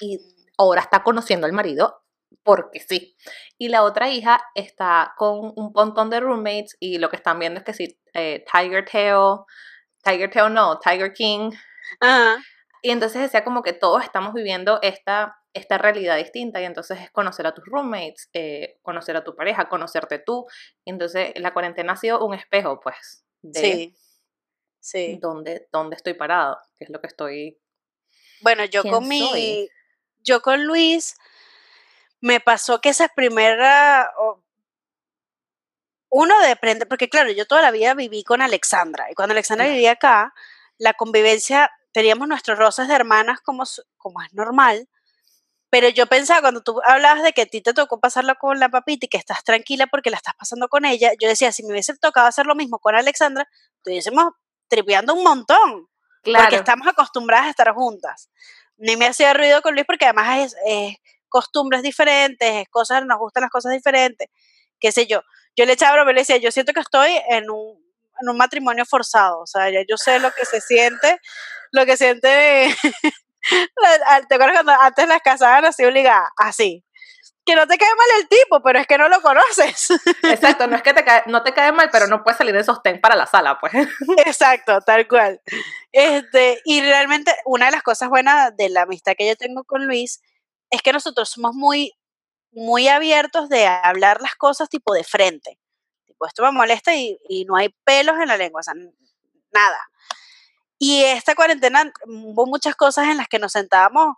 [0.00, 0.18] Y
[0.56, 2.02] ahora está conociendo al marido
[2.42, 3.16] porque sí.
[3.58, 7.58] Y la otra hija está con un montón de roommates y lo que están viendo
[7.58, 9.40] es que sí, eh, Tiger Tail,
[10.02, 11.50] Tiger Tail no, Tiger King.
[12.00, 12.38] Ajá.
[12.82, 17.10] Y entonces decía como que todos estamos viviendo esta, esta realidad distinta y entonces es
[17.10, 20.46] conocer a tus roommates, eh, conocer a tu pareja, conocerte tú.
[20.84, 23.96] Y entonces la cuarentena ha sido un espejo, pues, de Sí.
[24.80, 25.18] Sí.
[25.20, 27.58] dónde, dónde estoy parado, que es lo que estoy...
[28.42, 29.68] Bueno, yo ¿Quién con mi?
[30.22, 31.16] Yo con Luis,
[32.20, 34.42] me pasó que esa primera, o-
[36.10, 39.64] uno de aprender, porque claro, yo toda la vida viví con Alexandra, y cuando Alexandra
[39.66, 39.74] Claro.
[39.74, 40.34] vivía acá,
[40.78, 43.64] la convivencia, teníamos nuestros roces de hermanas como,
[43.96, 44.88] como es normal,
[45.70, 48.70] pero yo pensaba, cuando tú hablabas de que a ti te tocó pasarlo con la
[48.70, 51.72] papita y que estás tranquila porque la estás pasando con ella, yo decía, si me
[51.72, 53.46] hubiese tocado hacer lo mismo con Alexandra,
[53.76, 54.32] estuviésemos
[54.68, 55.88] tripeando un montón
[56.42, 58.30] porque estamos acostumbradas a estar juntas.
[58.78, 60.96] Ni me hacía ruido con Luis porque además es, es
[61.28, 64.28] costumbres diferentes, es cosas, nos gustan las cosas diferentes,
[64.80, 65.22] qué sé yo.
[65.56, 67.76] Yo le echaba broma y le decía, yo siento que estoy en un,
[68.20, 71.18] en un matrimonio forzado, o sea, yo sé lo que se siente,
[71.72, 72.74] lo que siente,
[74.28, 76.30] ¿te acuerdas cuando antes las casaban así obligadas?
[76.36, 76.84] Así.
[77.48, 79.88] Que no te cae mal el tipo, pero es que no lo conoces.
[80.24, 82.62] Exacto, no es que te cae, no te cae mal, pero no puedes salir de
[82.62, 83.72] sostén para la sala, pues.
[84.26, 85.40] Exacto, tal cual.
[85.90, 89.86] Este, y realmente una de las cosas buenas de la amistad que yo tengo con
[89.86, 90.20] Luis
[90.70, 91.94] es que nosotros somos muy,
[92.52, 95.58] muy abiertos de hablar las cosas tipo de frente.
[96.04, 99.80] Tipo, esto me molesta y, y no hay pelos en la lengua, o sea, nada.
[100.78, 104.16] Y esta cuarentena hubo muchas cosas en las que nos sentábamos.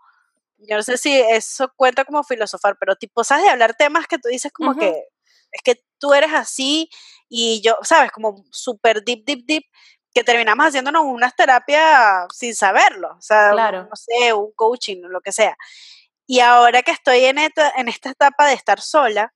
[0.69, 3.45] Yo no sé si eso cuenta como filosofar, pero tipo, ¿sabes?
[3.45, 4.81] De hablar temas que tú dices como Ujú.
[4.81, 5.05] que
[5.53, 6.89] es que tú eres así
[7.29, 8.13] y yo, ¿sabes?
[8.13, 9.65] Como súper deep, deep, deep,
[10.15, 13.17] que terminamos haciéndonos unas terapias sin saberlo.
[13.19, 15.57] O sea, un- no sé, un coaching o lo que sea.
[16.27, 19.33] Y ahora que estoy en esta, en esta etapa de estar sola,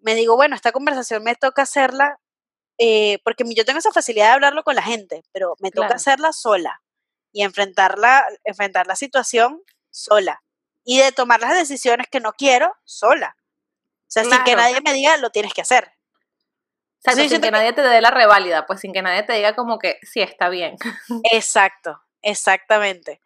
[0.00, 2.18] me digo, bueno, esta conversación me toca hacerla,
[2.78, 5.96] eh, porque yo tengo esa facilidad de hablarlo con la gente, pero me toca Claro.
[5.96, 6.82] hacerla sola
[7.32, 10.42] y enfrentarla, enfrentar la situación sola
[10.84, 13.36] y de tomar las decisiones que no quiero sola.
[13.38, 15.92] O sea, sin que nadie me diga, lo tienes que hacer.
[17.00, 19.34] Exacto, Sí, sin que que- nadie te dé la reválida, pues sin que nadie te
[19.34, 20.76] diga como que sí está bien.
[21.32, 23.20] Exacto, exactamente.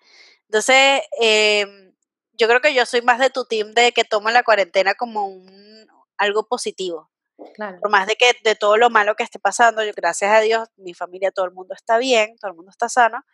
[0.47, 1.95] Entonces, em,
[2.33, 5.27] yo creo que yo soy más de tu team de que tomo la cuarentena como
[5.27, 5.87] un,
[6.19, 7.11] algo positivo.
[7.55, 7.81] Claro.
[7.81, 10.69] Por más de que de todo lo malo que esté pasando, yo gracias a Dios,
[10.77, 13.25] mi familia, todo el mundo está bien, todo el mundo está sano,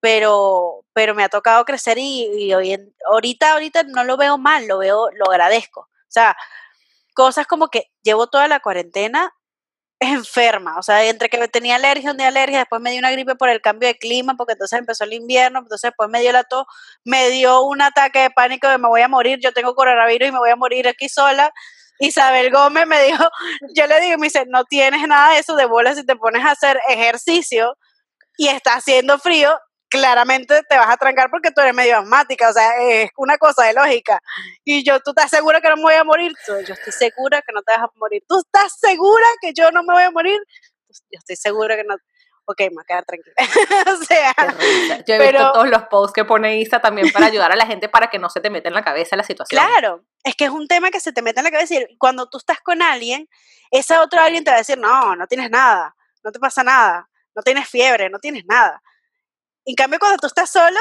[0.00, 4.38] pero, pero me ha tocado crecer y, y hoy en- ahorita, ahorita no lo veo
[4.38, 5.82] mal, lo veo, lo agradezco.
[5.82, 6.36] O sea,
[7.14, 9.32] cosas como que llevo toda la cuarentena
[10.00, 13.50] enferma, o sea, entre que tenía alergia, un alergia, después me dio una gripe por
[13.50, 16.66] el cambio de clima, porque entonces empezó el invierno, entonces después me dio la tos,
[17.04, 20.32] me dio un ataque de pánico de me voy a morir, yo tengo coronavirus y
[20.32, 21.52] me voy a morir aquí sola.
[21.98, 23.24] Isabel Gómez me dijo,
[23.76, 26.44] yo le digo, me dice, no tienes nada de eso de bola si te pones
[26.44, 27.76] a hacer ejercicio
[28.38, 29.58] y está haciendo frío,
[29.90, 33.64] claramente te vas a trancar porque tú eres medio asmática, o sea, es una cosa
[33.64, 34.20] de lógica.
[34.64, 36.32] Y yo, ¿tú estás segura que no me voy a morir?
[36.46, 38.22] Tú, yo estoy segura que no te vas a morir.
[38.26, 40.40] ¿Tú estás segura que yo no me voy a morir?
[40.88, 41.96] Yo estoy segura que no.
[42.46, 43.34] Ok, me voy a quedar tranquila.
[43.92, 44.34] o sea.
[45.06, 47.66] Yo he Pero- visto todos los posts que pone Isa también para ayudar a la
[47.66, 49.60] gente para que no se te meta en la cabeza la situación.
[49.60, 52.28] claro, es que es un tema que se te mete en la cabeza y cuando
[52.28, 53.28] tú estás con alguien,
[53.70, 57.08] ese otro alguien te va a decir, no, no tienes nada, no te pasa nada,
[57.36, 58.82] no tienes fiebre, no tienes nada.
[59.64, 60.78] En cambio, cuando tú estás solo,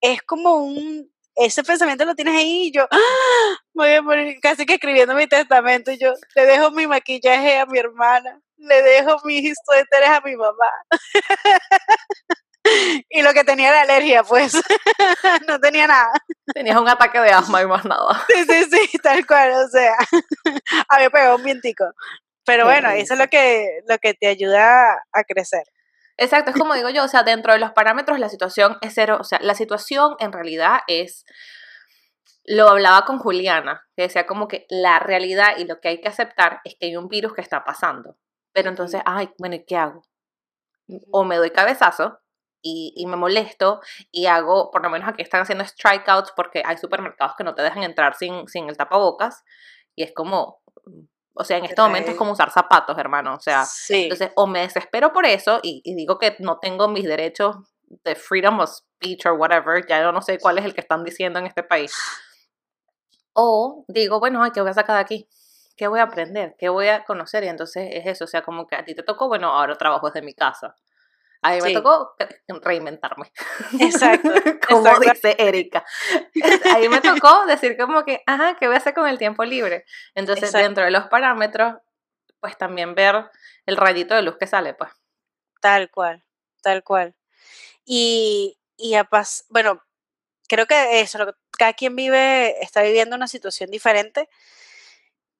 [0.00, 3.56] es como un, ese pensamiento lo tienes ahí y yo, ¡ah!
[3.74, 7.58] me voy a morir casi que escribiendo mi testamento y yo, le dejo mi maquillaje
[7.58, 10.70] a mi hermana, le dejo mis suéteres a mi mamá.
[13.10, 14.54] y lo que tenía era alergia, pues.
[15.48, 16.12] no tenía nada.
[16.54, 18.24] Tenías un ataque de asma y más nada.
[18.28, 19.94] Sí, sí, sí, tal cual, o sea,
[20.88, 21.84] había pegado un vientico.
[22.44, 25.62] Pero bueno, eso es lo que, lo que te ayuda a crecer.
[26.16, 29.18] Exacto, es como digo yo, o sea, dentro de los parámetros la situación es cero,
[29.20, 31.24] o sea, la situación en realidad es,
[32.44, 36.08] lo hablaba con Juliana, que decía como que la realidad y lo que hay que
[36.08, 38.18] aceptar es que hay un virus que está pasando.
[38.52, 40.02] Pero entonces, ay, bueno, ¿y qué hago?
[41.10, 42.20] O me doy cabezazo
[42.60, 46.76] y, y, me molesto y hago, por lo menos aquí están haciendo strikeouts porque hay
[46.76, 49.42] supermercados que no te dejan entrar sin, sin el tapabocas
[49.96, 50.60] y es como,
[51.34, 53.34] o sea, en este momento es como usar zapatos, hermano.
[53.34, 57.04] O sea, entonces o me desespero por eso y, y, digo que no tengo mis
[57.04, 57.56] derechos
[58.04, 61.04] de freedom of speech or whatever, ya yo no sé cuál es el que están
[61.04, 61.94] diciendo en este país.
[63.34, 65.28] O digo, bueno, ay, ¿qué voy a sacar de aquí?
[65.76, 66.54] ¿Qué voy a aprender?
[66.58, 67.44] ¿Qué voy a conocer?
[67.44, 70.06] Y entonces es eso, o sea, como que a ti te tocó, bueno, ahora trabajo
[70.06, 70.76] desde mi casa.
[71.42, 72.14] A mí me tocó
[72.62, 73.32] reinventarme.
[73.80, 74.30] Exacto.
[74.68, 75.84] como dice Erika.
[76.72, 79.44] A mí me tocó decir como que, ajá, ¿qué voy a hacer con el tiempo
[79.44, 79.84] libre?
[80.14, 81.74] Entonces, dentro de los parámetros,
[82.38, 83.28] pues también ver
[83.66, 84.90] el rayito de luz que sale, pues.
[85.60, 86.24] Tal cual,
[86.62, 87.16] tal cual.
[87.84, 89.82] Y, y a pas bueno,
[90.48, 91.18] creo que eso,
[91.58, 94.28] cada quien vive, está viviendo una situación diferente.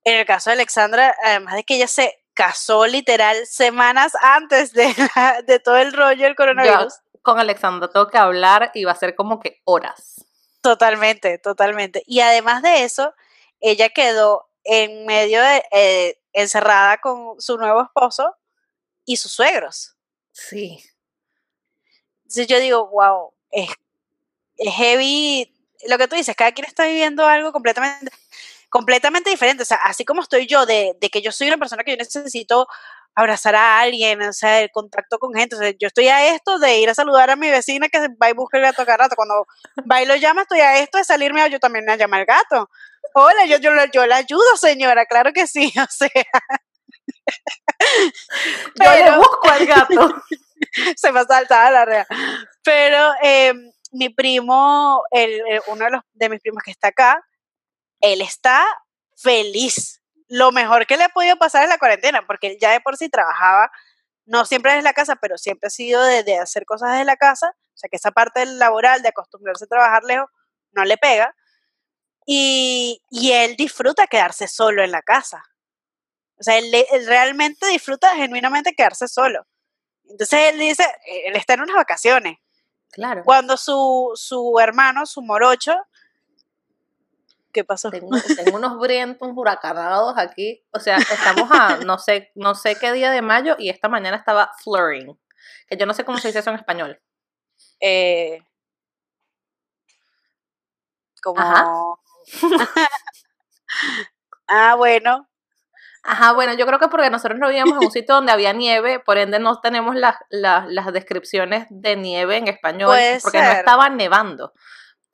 [0.04, 4.94] En el caso de Alexandra, además de que ella se casó literal semanas antes de,
[5.46, 6.94] de todo el rollo del coronavirus.
[7.22, 10.24] con Alexandra tengo que hablar y va a ser como que horas.
[10.60, 12.02] Totalmente, totalmente.
[12.06, 13.14] Y además de eso,
[13.60, 18.36] ella quedó en medio de, eh, encerrada con su nuevo esposo
[19.04, 19.96] y sus suegros.
[20.30, 20.82] Sí.
[22.18, 23.70] Entonces yo digo, wow, es,
[24.56, 25.52] es heavy.
[25.88, 28.10] Lo que tú dices, cada quien está viviendo algo completamente
[28.72, 29.62] completamente diferente.
[29.64, 31.98] O sea, así como estoy yo, de, de, que yo soy una persona que yo
[31.98, 32.66] necesito
[33.14, 35.54] abrazar a alguien, o sea, el contacto con gente.
[35.56, 38.30] O sea, yo estoy a esto de ir a saludar a mi vecina que va
[38.30, 39.14] y busca el gato cada rato.
[39.14, 39.46] Cuando
[39.90, 42.70] va y lo llama, estoy a esto de salirme yo también a llamar al gato.
[43.12, 46.08] Hola, yo, yo, yo la ayudo, señora, claro que sí, o sea.
[48.78, 50.14] Pero, yo le busco al gato.
[50.96, 52.06] se me saltaba la rea.
[52.64, 53.52] Pero eh,
[53.90, 57.22] mi primo, el, uno de, los, de mis primos que está acá,
[58.02, 58.62] él está
[59.16, 60.02] feliz.
[60.28, 62.96] Lo mejor que le ha podido pasar es la cuarentena, porque él ya de por
[62.96, 63.70] sí trabajaba,
[64.26, 67.48] no siempre desde la casa, pero siempre ha sido de, hacer cosas desde la casa,
[67.48, 70.28] o sea que esa parte laboral de acostumbrarse a trabajar lejos
[70.72, 71.34] no le pega.
[72.24, 75.42] Y, él disfruta quedarse solo en la casa.
[76.38, 76.72] O sea, él,
[77.06, 79.44] realmente disfruta genuinamente quedarse solo.
[80.08, 80.86] Entonces él dice,
[81.24, 82.38] él está en unas vacaciones.
[82.90, 83.22] Claro.
[83.24, 85.74] Cuando su, su hermano, su morocho,
[87.52, 87.90] ¿Qué pasó?
[87.90, 88.08] Tengo,
[88.54, 90.64] unos vientos huracanados aquí.
[90.72, 94.16] O sea, estamos a no sé, no sé qué día de mayo y esta mañana
[94.16, 95.18] estaba flurrying.
[95.68, 97.00] Que yo no sé cómo se dice eso en español.
[97.80, 98.40] Eh,
[101.22, 101.98] como.
[104.48, 105.28] ah, bueno.
[106.04, 108.98] Ajá, bueno, yo creo que porque nosotros no vivíamos en un sitio donde había nieve,
[108.98, 114.52] por ende no tenemos las, las, descripciones de nieve en español, porque no estaba nevando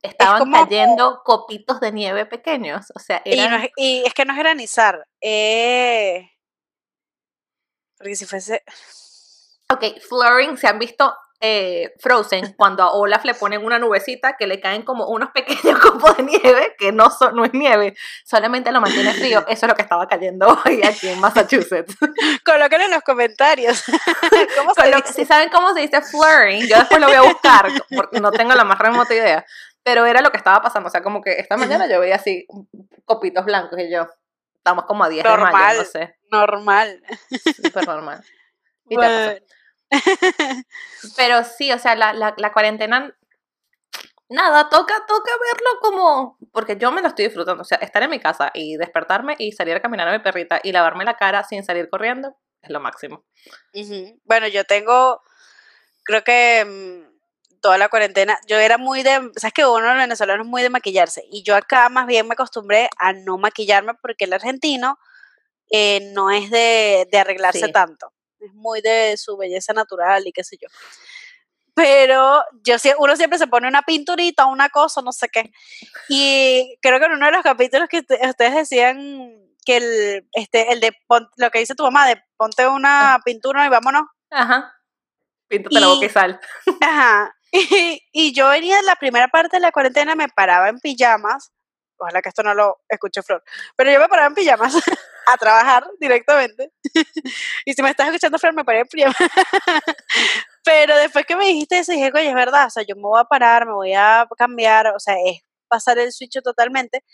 [0.02, 2.92] estaban cayendo copitos de nieve pequeños.
[2.94, 5.06] O sea, y, es, que no es granizar.
[5.20, 6.30] Eh...
[7.96, 8.62] Porque si fuese.
[9.70, 14.48] Ok, flooring, se han visto eh, Frozen cuando a Olaf le ponen una nubecita que
[14.48, 17.94] le caen como unos pequeños copos de nieve, que no, son, no es nieve,
[18.24, 19.44] solamente lo mantiene frío.
[19.48, 21.96] Eso es lo que estaba cayendo hoy aquí en Massachusetts.
[22.44, 23.84] Colóquenlo en los comentarios.
[25.14, 28.54] si saben cómo se dice flooring, yo después lo voy a buscar porque no tengo
[28.54, 29.44] la más remota idea
[29.88, 32.46] pero era lo que estaba pasando, o sea, como que esta mañana yo veía así
[33.06, 34.06] copitos blancos y yo,
[34.54, 36.18] estamos como a 10 normal, de mayo, no sé.
[36.30, 37.02] Normal.
[37.56, 38.22] Súper normal.
[41.16, 43.16] Pero sí, o sea, la, la, la cuarentena
[44.28, 48.10] nada, toca, toca verlo como, porque yo me lo estoy disfrutando, o sea, estar en
[48.10, 51.44] mi casa y despertarme y salir a caminar a mi perrita y lavarme la cara
[51.44, 53.24] sin salir corriendo es lo máximo.
[54.24, 55.22] Bueno, yo tengo,
[56.04, 57.07] creo que mm,
[57.60, 60.70] toda la cuarentena, yo era muy de, sabes que uno los venezolanos es muy de
[60.70, 64.98] maquillarse y yo acá más bien me acostumbré a no maquillarme porque el argentino
[65.70, 70.56] eh, no es de, arreglarse tanto, es muy de su belleza natural y qué sé
[70.60, 70.68] yo.
[71.74, 75.52] Pero yo uno siempre se pone una pinturita, una cosa, no sé qué.
[76.08, 80.80] Y creo que en uno de los capítulos que ustedes decían que el, este, el
[80.80, 80.96] de
[81.36, 83.20] lo que dice tu mamá, de ponte una ah.
[83.24, 84.04] pintura y vámonos.
[84.30, 84.77] Ajá.
[85.48, 86.40] Píntate la boca y sal.
[86.82, 87.34] Ajá.
[87.50, 91.50] Y, yo venía en la primera parte de la cuarentena, me paraba en pijamas
[91.98, 93.42] ojalá que esto no lo escuche Flor,
[93.76, 94.74] pero yo me paraba en pijamas
[95.26, 96.72] a trabajar directamente.
[97.64, 99.16] y si me estás escuchando, Flor, me paré en pijamas.
[100.64, 103.20] pero después que me dijiste eso, dije, oye, es verdad, o sea, yo me voy
[103.20, 107.04] a parar, me voy a cambiar, o sea, es pasar el switch totalmente,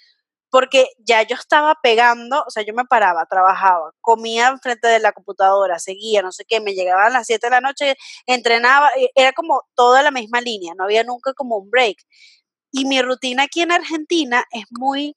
[0.54, 5.10] porque ya yo estaba pegando, o sea, yo me paraba, trabajaba, comía enfrente de la
[5.10, 9.62] computadora, seguía, no sé qué, me llegaban las 7 de la noche, entrenaba, era como
[9.74, 11.96] toda la misma línea, no había nunca como un break.
[12.70, 15.16] Y mi rutina aquí en Argentina es muy,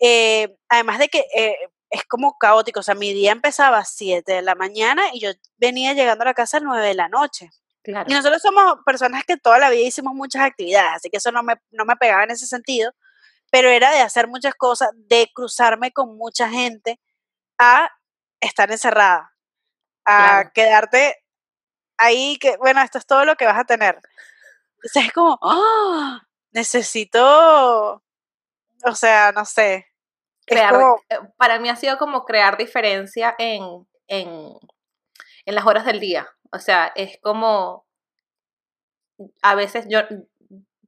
[0.00, 1.56] eh, además de que eh,
[1.90, 5.32] es como caótico, o sea, mi día empezaba a 7 de la mañana y yo
[5.58, 7.50] venía llegando a la casa a 9 de la noche.
[7.84, 11.42] Y nosotros somos personas que toda la vida hicimos muchas actividades, así que eso no
[11.42, 12.94] me, no me pegaba en ese sentido
[13.50, 17.00] pero era de hacer muchas cosas, de cruzarme con mucha gente,
[17.58, 17.90] a
[18.40, 19.32] estar encerrada,
[20.04, 21.16] a quedarte
[21.98, 23.98] ahí, que bueno, esto es todo lo que vas a tener.
[24.76, 26.18] Entonces es como, ¡oh!
[26.52, 28.02] necesito,
[28.84, 29.86] o sea, no sé.
[30.46, 30.74] Crear,
[31.08, 34.54] eh, para mí ha sido como crear diferencia en, en,
[35.44, 36.28] en las horas del día.
[36.52, 37.86] O sea, es como,
[39.42, 40.00] a veces yo,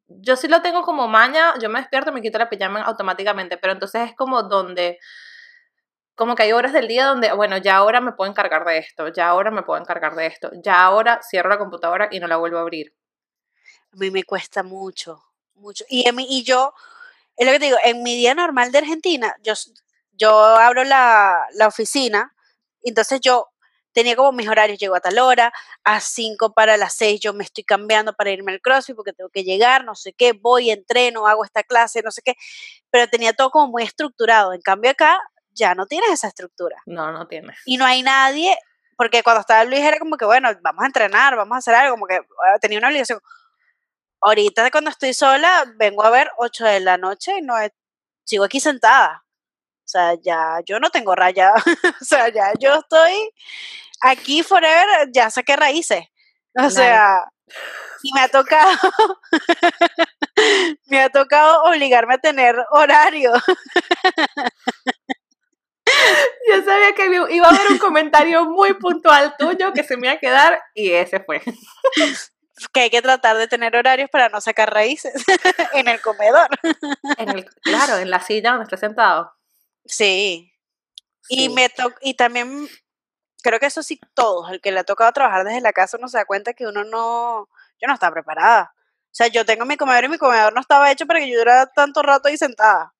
[0.09, 3.74] yo sí lo tengo como maña, yo me despierto, me quito la pijama automáticamente, pero
[3.74, 4.98] entonces es como donde,
[6.14, 9.09] como que hay horas del día donde, bueno, ya ahora me puedo encargar de esto,
[9.09, 12.36] ya ahora me puedo encargar de esto, ya ahora cierro la computadora y no la
[12.36, 12.94] vuelvo a abrir.
[13.92, 15.22] A mí me cuesta mucho,
[15.54, 15.84] mucho.
[15.88, 16.74] Y, mí, y yo,
[17.36, 19.52] es lo que te digo, en mi día normal de Argentina, yo,
[20.12, 22.34] yo abro la, la oficina,
[22.82, 23.48] entonces yo
[23.93, 25.53] tenía como mis horarios, llego a tal hora,
[25.84, 29.30] a 5 para las 6 yo me estoy cambiando para irme al CrossFit porque tengo
[29.30, 32.34] que llegar, no sé qué, voy, entreno, hago esta clase, no sé qué,
[32.91, 34.53] pero tenía todo como muy estructurado.
[34.53, 35.18] En cambio acá
[35.51, 36.76] ya no tienes esa estructura.
[36.86, 37.59] No, no tienes.
[37.64, 38.57] Y no hay nadie,
[38.97, 41.95] porque cuando estaba Luis era como que, bueno, vamos a entrenar, vamos a hacer algo,
[41.95, 43.20] como que ah, tenía una obligación.
[44.20, 47.55] Ahorita cuando estoy sola, vengo a ver 8 de la noche y no
[48.24, 49.24] sigo aquí sentada.
[49.89, 51.51] O sea, ya yo no tengo raya.
[52.03, 53.32] o sea, ya yo estoy
[54.03, 56.05] aquí forever, ya saqué raíces.
[56.55, 57.24] O sea,
[58.03, 58.76] y me ha tocado,
[60.86, 63.32] me ha tocado obligarme a tener horario.
[66.51, 70.16] Yo sabía que iba a haber un comentario muy puntual tuyo que se me iba
[70.16, 71.41] a quedar y ese fue.
[72.74, 75.24] Que hay que tratar de tener horarios para no sacar raíces
[75.72, 76.49] en el comedor.
[77.62, 79.38] claro, en la silla donde esté sentado.
[79.89, 80.53] Sí.
[81.28, 81.68] Y, me
[82.01, 82.68] y también
[83.43, 86.09] creo que eso sí todos, el que le ha tocado trabajar desde la casa uno
[86.09, 87.49] se da cuenta que uno no,
[87.80, 88.72] yo no estaba preparada.
[89.07, 91.39] O sea, yo tengo mi comedor y mi comedor no estaba hecho para que yo
[91.39, 92.95] durara tanto rato ahí sentada.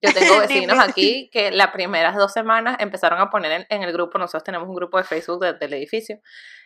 [0.00, 4.18] Yo tengo vecinos aquí que las primeras dos semanas empezaron a poner en, el grupo,
[4.18, 6.20] nosotros tenemos un grupo de Facebook del edificio,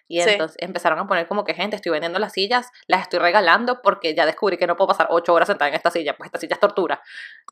[0.09, 3.82] y entonces empezaron a poner como que gente, estoy vendiendo las sillas, las estoy regalando
[3.82, 6.39] porque ya descubrí que no puedo pasar ocho horas sentada en esta silla, pues esta
[6.39, 7.03] silla es tortura.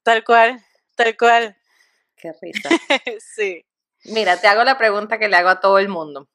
[0.02, 0.60] Tal cual,
[0.94, 1.56] tal cual.
[2.24, 2.70] Qué risa.
[3.20, 3.66] sí.
[4.04, 6.26] Mira, te hago la pregunta que le hago a todo el mundo.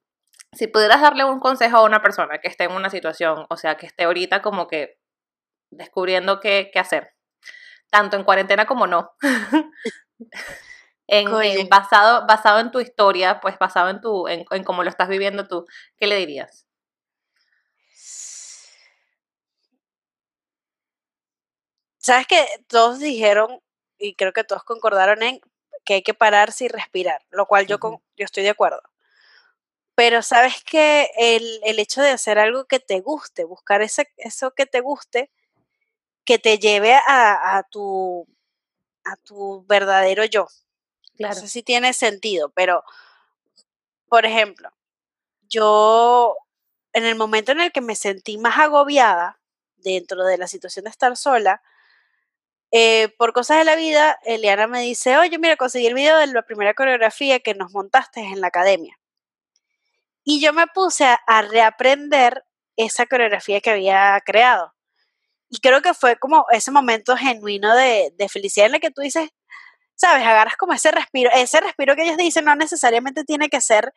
[0.56, 3.76] Si pudieras darle un consejo a una persona que esté en una situación, o sea,
[3.76, 5.00] que esté ahorita como que
[5.72, 7.16] descubriendo qué, hacer,
[7.90, 9.12] tanto en cuarentena como no,
[11.08, 15.10] en, basado, basado en tu historia, pues basado en, tu, en, en cómo lo estás
[15.10, 15.66] viviendo tú,
[15.98, 16.68] ¿qué le dirías?
[21.98, 23.60] Sabes que todos dijeron,
[23.98, 25.42] y creo que todos concordaron en
[25.86, 28.82] que hay que pararse y respirar, lo cual yo, yo estoy de acuerdo.
[29.96, 34.52] Pero sabes que el, el, hecho de hacer algo que te guste, buscar ese, eso
[34.52, 35.30] que te guste,
[36.24, 38.26] que te lleve a, a, tu,
[39.04, 40.48] a tu verdadero yo.
[41.18, 41.36] Claro.
[41.36, 42.84] No sé si tiene sentido, pero,
[44.08, 44.72] por ejemplo,
[45.50, 46.38] yo
[46.94, 49.40] en el momento en el que me sentí más agobiada
[49.78, 51.62] dentro de la situación de estar sola,
[52.72, 56.28] eh, por cosas de la vida, Eliana me dice, oye, mira, conseguí el video de
[56.28, 59.00] la primera coreografía que nos montaste en la academia.
[60.24, 62.44] Y yo me puse a, reaprender
[62.78, 64.74] esa coreografía que había creado.
[65.50, 69.02] Y creo que fue como ese momento genuino de, de felicidad en el que tú
[69.02, 69.30] dices,
[69.96, 73.94] sabes, agarras como ese respiro, ese respiro que ellos dicen no necesariamente tiene que ser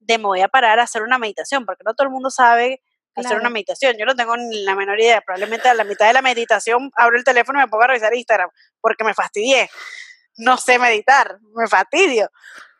[0.00, 2.82] de me voy a parar a hacer una meditación, porque no todo el mundo sabe
[3.16, 3.96] hacer una meditación.
[3.98, 5.20] Yo no tengo ni la menor idea.
[5.20, 8.14] Probablemente a la mitad de la meditación abro el teléfono y me pongo a revisar
[8.14, 8.50] Instagram
[8.80, 9.70] porque me fastidié.
[10.36, 12.30] No sé meditar, me fastidio.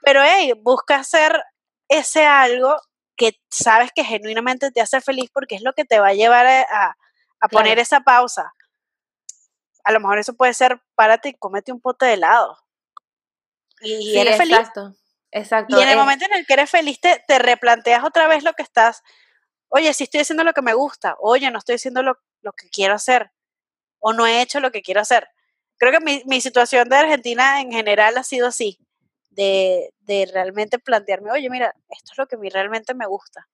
[0.03, 1.43] Pero hey, busca hacer
[1.89, 2.77] ese algo
[3.17, 6.47] que sabes que genuinamente te hace feliz porque es lo que te va a llevar
[6.47, 6.97] a,
[7.51, 8.53] poner esa pausa.
[9.85, 12.59] A lo mejor eso puede ser, párate y cómete un pote de helado.
[13.81, 14.59] Y, eres feliz.
[15.31, 15.79] Exacto.
[15.79, 18.53] Y en el momento en el que eres feliz, te, te replanteas otra vez lo
[18.55, 19.03] que estás
[19.77, 22.19] oye, si estoy haciendo lo que me gusta, oye, no estoy haciendo lo,
[22.57, 23.31] que quiero hacer,
[23.99, 25.29] o no he hecho lo que quiero hacer.
[25.79, 28.79] creo que mi, mi situación de Argentina en general ha sido así,
[29.31, 33.49] de, de realmente plantearme, oye, mira, esto es lo que a mí realmente me gusta,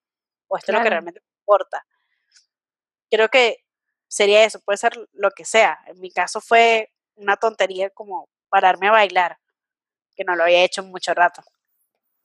[0.46, 1.84] o esto es lo que realmente me importa.
[3.10, 3.64] Creo que
[4.06, 5.78] sería eso, puede ser lo que sea.
[5.86, 9.38] En mi caso fue una tontería como pararme a bailar,
[10.14, 11.42] que no lo había hecho en mucho rato.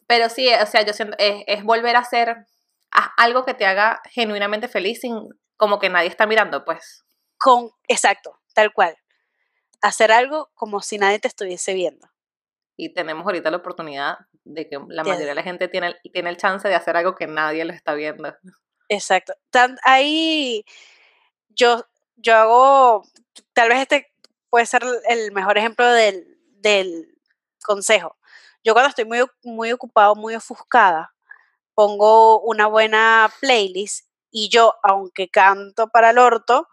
[0.06, 2.46] Pero sí, o sea, yo siento, es, es volver a hacer
[2.92, 7.04] haz algo que te haga genuinamente feliz sin como que nadie está mirando, pues.
[7.38, 8.96] Con, exacto, tal cual.
[9.82, 12.08] Hacer algo como si nadie te estuviese viendo.
[12.76, 16.30] Y tenemos ahorita la oportunidad de que la mayoría de la gente tiene, el- tiene
[16.30, 18.36] el chance de hacer algo que nadie lo está viendo.
[18.90, 19.34] Exacto.
[19.50, 20.64] Tan, ahí
[21.50, 21.84] yo,
[22.16, 23.04] yo hago,
[23.54, 24.14] tal vez este
[24.50, 27.18] puede ser el mejor ejemplo del, del
[27.64, 28.18] consejo.
[28.64, 31.14] Yo cuando estoy muy, muy ocupado, muy ofuscada,
[31.78, 36.68] pongo una buena playlist y yo, aunque canto para el orto,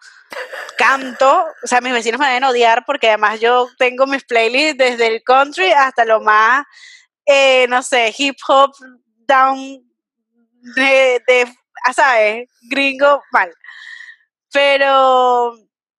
[0.79, 5.09] canto, o sea, mis vecinos me deben odiar porque además yo tengo mis playlists desde
[5.09, 6.65] el country hasta lo más,
[7.27, 8.73] eh, no sé, hip hop,
[9.29, 9.87] down,
[10.75, 12.49] de, de ah, ¿sabes?
[12.71, 13.53] Gringo, mal.
[14.51, 15.55] Pero,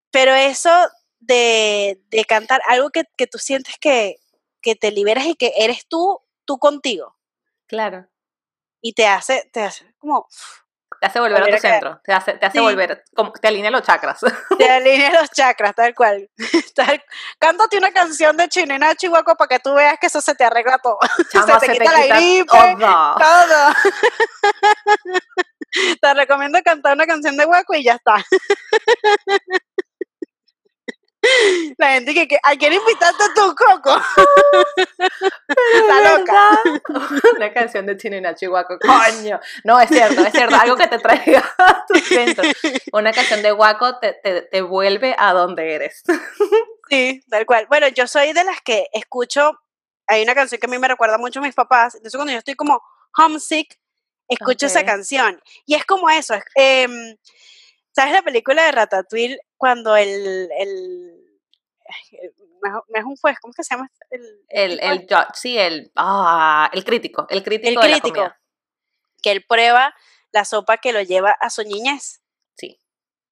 [0.09, 0.71] pero eso
[1.19, 4.15] de, de cantar algo que, que tú sientes que,
[4.63, 7.15] que te liberas y que eres tú, tú contigo.
[7.67, 8.07] Claro.
[8.87, 10.27] Y te hace, te hace como,
[11.01, 12.63] Te hace volver a Volver tu a centro, te hace, te hace Sí.
[12.63, 14.19] volver, como, te alinea los chakras.
[14.59, 16.29] te alinea los chakras, tal cual.
[16.75, 17.03] Tal-
[17.39, 18.47] cántate una canción de
[19.01, 20.99] y Guaco para que tú veas que eso se te arregla todo.
[21.31, 23.15] Chama, te quita la gripe, todo.
[23.17, 23.73] Todo.
[25.99, 28.23] Te recomiendo cantar una canción de Guaco y ya está.
[31.77, 34.01] La gente que, que ¿a quién invitaste tú, Coco?
[35.47, 36.59] Está loca.
[37.35, 39.39] Una canción de Chino y Guaco, coño.
[39.63, 42.43] No, es cierto, es cierto, algo que te traiga a tu centro.
[42.93, 46.03] Una canción de Guaco te, te, te vuelve a donde eres.
[46.89, 47.65] Sí, tal cual.
[47.67, 49.59] Bueno, yo soy de las que escucho,
[50.07, 52.39] hay una canción que a mí me recuerda mucho a mis papás, entonces cuando yo
[52.39, 52.81] estoy como
[53.17, 53.79] homesick,
[54.27, 55.41] escucho esa canción.
[55.65, 57.17] Y es como eso, es, em,
[57.91, 60.49] ¿sabes la película de Ratatouille cuando el-
[62.61, 63.91] no es- no es un juez, ¿cómo es que se llama?
[64.09, 67.99] El, El, tipo el, judge, sí, el, ah, el crítico, el crítico el de la
[67.99, 68.41] crítico, comida.
[69.21, 69.95] que él prueba
[70.31, 72.21] la sopa que lo lleva a su niñez.
[72.57, 72.79] Sí,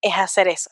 [0.01, 0.69] Es hacer eso.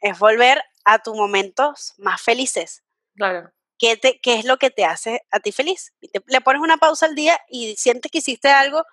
[0.00, 2.82] Es volver a tus momentos más felices.
[3.16, 3.50] claro.
[3.80, 5.92] ¿Qué, te, ¿Qué es lo que te hace a ti feliz?
[6.00, 8.84] Y te- le pones una pausa al día y sientes que hiciste algo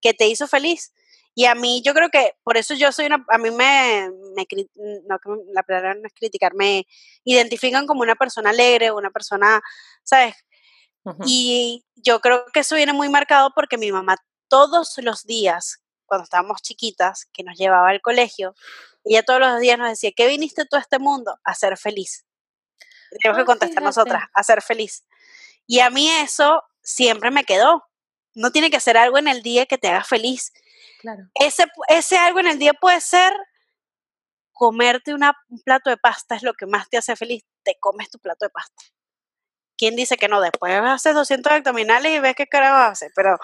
[0.00, 0.94] que te hizo feliz.
[1.34, 3.24] Y a mí, yo creo que por eso yo soy una.
[3.28, 4.10] A mí me.
[5.06, 5.18] no,
[5.52, 6.86] la palabra no es criticar, me
[7.24, 9.60] identifican como una persona alegre, una persona,
[10.02, 10.34] ¿sabes?
[11.24, 14.16] Y yo creo que eso viene muy marcado porque mi mamá
[14.48, 18.54] todos los días, cuando estábamos chiquitas, que nos llevaba al colegio,
[19.04, 21.38] ella todos los días nos decía, ¿qué viniste tú a este mundo?
[21.44, 22.26] A ser feliz.
[23.22, 23.84] Tenemos que contestar fíjate.
[23.86, 25.04] nosotras, a ser feliz.
[25.66, 27.84] Y a mí eso siempre me quedó.
[28.34, 30.52] No tiene que ser algo en el día que te haga feliz.
[31.00, 31.24] Claro.
[31.34, 33.32] Ese, ese algo en el día puede ser
[34.52, 37.42] comerte una- un plato de pasta, es lo que más te hace feliz.
[37.62, 38.82] Te comes tu plato de pasta.
[39.76, 40.40] ¿Quién dice que no?
[40.42, 43.38] Después haces 200 abdominales y ves qué carajo hace, pero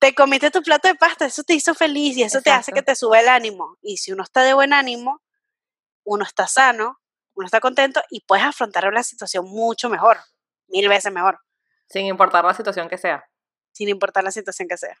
[0.00, 2.82] te comiste tu plato de pasta, eso te hizo feliz y eso te hace que
[2.82, 3.76] te sube el ánimo.
[3.80, 5.22] Y si uno está de buen ánimo,
[6.04, 7.00] uno está sano,
[7.34, 10.18] uno está contento y puedes afrontar una situación mucho mejor,
[10.66, 11.40] mil veces mejor,
[11.88, 13.24] Sin importar la situación que sea.
[13.72, 14.96] sin importar la situación que sea.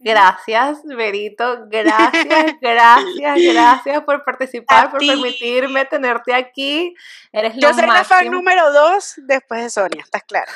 [0.00, 1.66] Gracias, Berito.
[1.66, 5.08] Gracias, gracias, gracias por participar, A por ti.
[5.08, 6.94] permitirme tenerte aquí.
[7.32, 10.52] Eres lo Yo soy la fan número dos después de Sonia, ¿estás clara?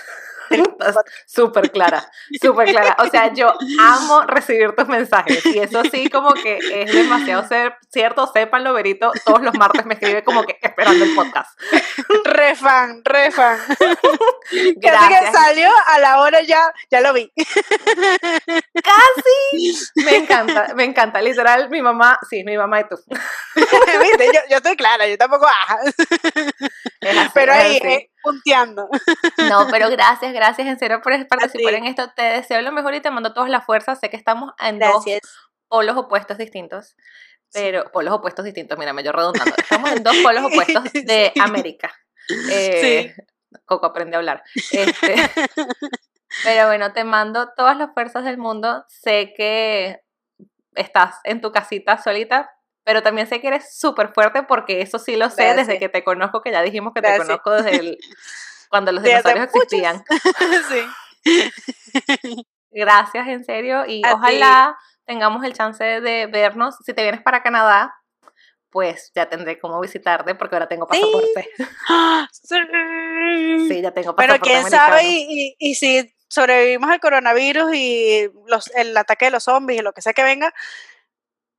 [1.27, 2.97] Súper clara, súper clara.
[2.99, 7.77] O sea, yo amo recibir tus mensajes y eso sí como que es demasiado ser-
[7.91, 8.31] cierto.
[8.33, 11.51] Sépanlo, Berito, todos los martes me escribe como que esperando el podcast.
[12.25, 13.59] Re fan, re fan.
[14.51, 15.33] Casi que Gracias.
[15.33, 17.31] salió a la hora ya, ya lo vi.
[19.97, 21.21] Me encanta, me encanta.
[21.21, 22.97] Literal, mi mamá, sí, mi mamá y tú.
[23.55, 24.27] ¿Viste?
[24.33, 25.93] Yo, yo estoy clara, yo tampoco, así,
[27.35, 28.89] pero ahí, eh, punteando.
[29.49, 31.79] No, pero gracias, gracias en serio por participar ti.
[31.79, 32.11] en esto.
[32.15, 33.99] Te deseo lo mejor y te mando todas las fuerzas.
[34.01, 35.21] Sé que estamos en dos Gracias.
[35.69, 36.97] polos opuestos distintos,
[37.53, 39.55] pero polos opuestos distintos, mírame, yo redundando.
[39.57, 41.41] Estamos en dos polos opuestos de Sí.
[41.41, 41.93] América.
[42.51, 43.15] Eh,
[43.67, 44.43] Coco aprende a hablar.
[44.71, 45.15] Este,
[46.45, 48.85] pero bueno, te mando todas las fuerzas del mundo.
[48.89, 50.01] Sé que
[50.75, 52.51] estás en tu casita solita,
[52.85, 56.03] pero también sé que eres súper fuerte porque eso sí lo sé desde que te
[56.05, 57.99] conozco, que ya dijimos que te conozco desde el,
[58.71, 60.03] cuando los dinosaurios existían.
[60.69, 62.47] sí.
[62.71, 63.85] Gracias, en serio.
[63.87, 64.15] Y A ti.
[64.15, 66.77] ojalá tengamos el chance de vernos.
[66.85, 67.95] Si te vienes para Canadá,
[68.71, 71.49] pues ya tendré cómo visitarte porque ahora tengo pasaporte.
[72.33, 72.57] Sí,
[73.69, 74.87] Sí, ya tengo Pero pasaporte quién americano.
[74.97, 79.81] sabe y, y- y si sobrevivimos al coronavirus y los, el ataque de los zombies
[79.81, 80.53] y lo que sea que venga,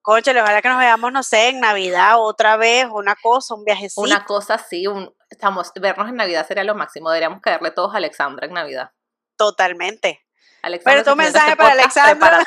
[0.04, 4.02] conchale, ojalá que nos veamos, no sé, en Navidad otra vez, una cosa, un viajecito.
[4.02, 7.10] Una cosa así, un, estamos, vernos en Navidad sería lo máximo.
[7.10, 8.92] Deberíamos caerle todos a Alexandra en Navidad.
[9.36, 10.24] Totalmente.
[10.62, 12.46] Alexandra, Pero tu mensaje este para podcast, Alexandra.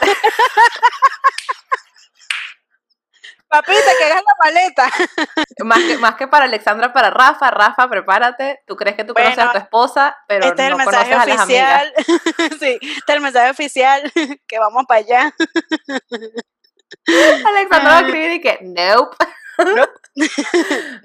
[3.48, 4.90] Papita, que hagas la maleta.
[5.64, 7.50] Más que, más que para Alexandra, para Rafa.
[7.50, 8.62] Rafa, prepárate.
[8.66, 11.10] Tú crees que tú conoces a Bueno, tu esposa, pero este es el no mensaje
[11.10, 11.84] conoces a las amigas.
[11.96, 12.58] oficial.
[12.60, 14.12] sí, este es el mensaje oficial
[14.46, 15.34] que vamos para allá.
[17.06, 19.16] Alexandra va a escribir y que, nope.
[19.58, 19.86] No.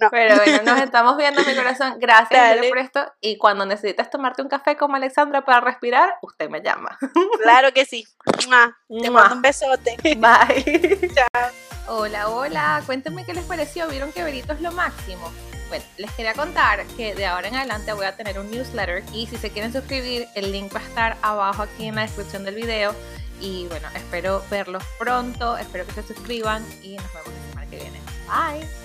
[0.10, 1.96] Pero bueno, nos estamos viendo, mi corazón.
[2.00, 2.70] Gracias Dale.
[2.70, 3.14] Por esto.
[3.20, 6.98] Y cuando necesites tomarte un café como Alexandra para respirar, usted me llama.
[7.44, 8.08] Claro que sí.
[8.48, 8.78] Mua.
[8.88, 9.22] Te Mua.
[9.22, 9.98] mando un besote.
[10.18, 11.12] Bye.
[11.88, 12.82] Hola, hola.
[12.86, 13.88] Cuéntenme qué les pareció.
[13.90, 15.32] ¿Vieron que Berito es lo máximo?
[15.68, 19.28] Bueno, les quería contar que de ahora en adelante voy a tener un newsletter y
[19.28, 22.56] si se quieren suscribir, el link va a estar abajo aquí en la descripción del
[22.56, 22.94] video.
[23.42, 27.78] Y bueno, espero verlos pronto, espero que se suscriban y nos vemos la semana que
[27.78, 28.00] viene.
[28.28, 28.81] Bye.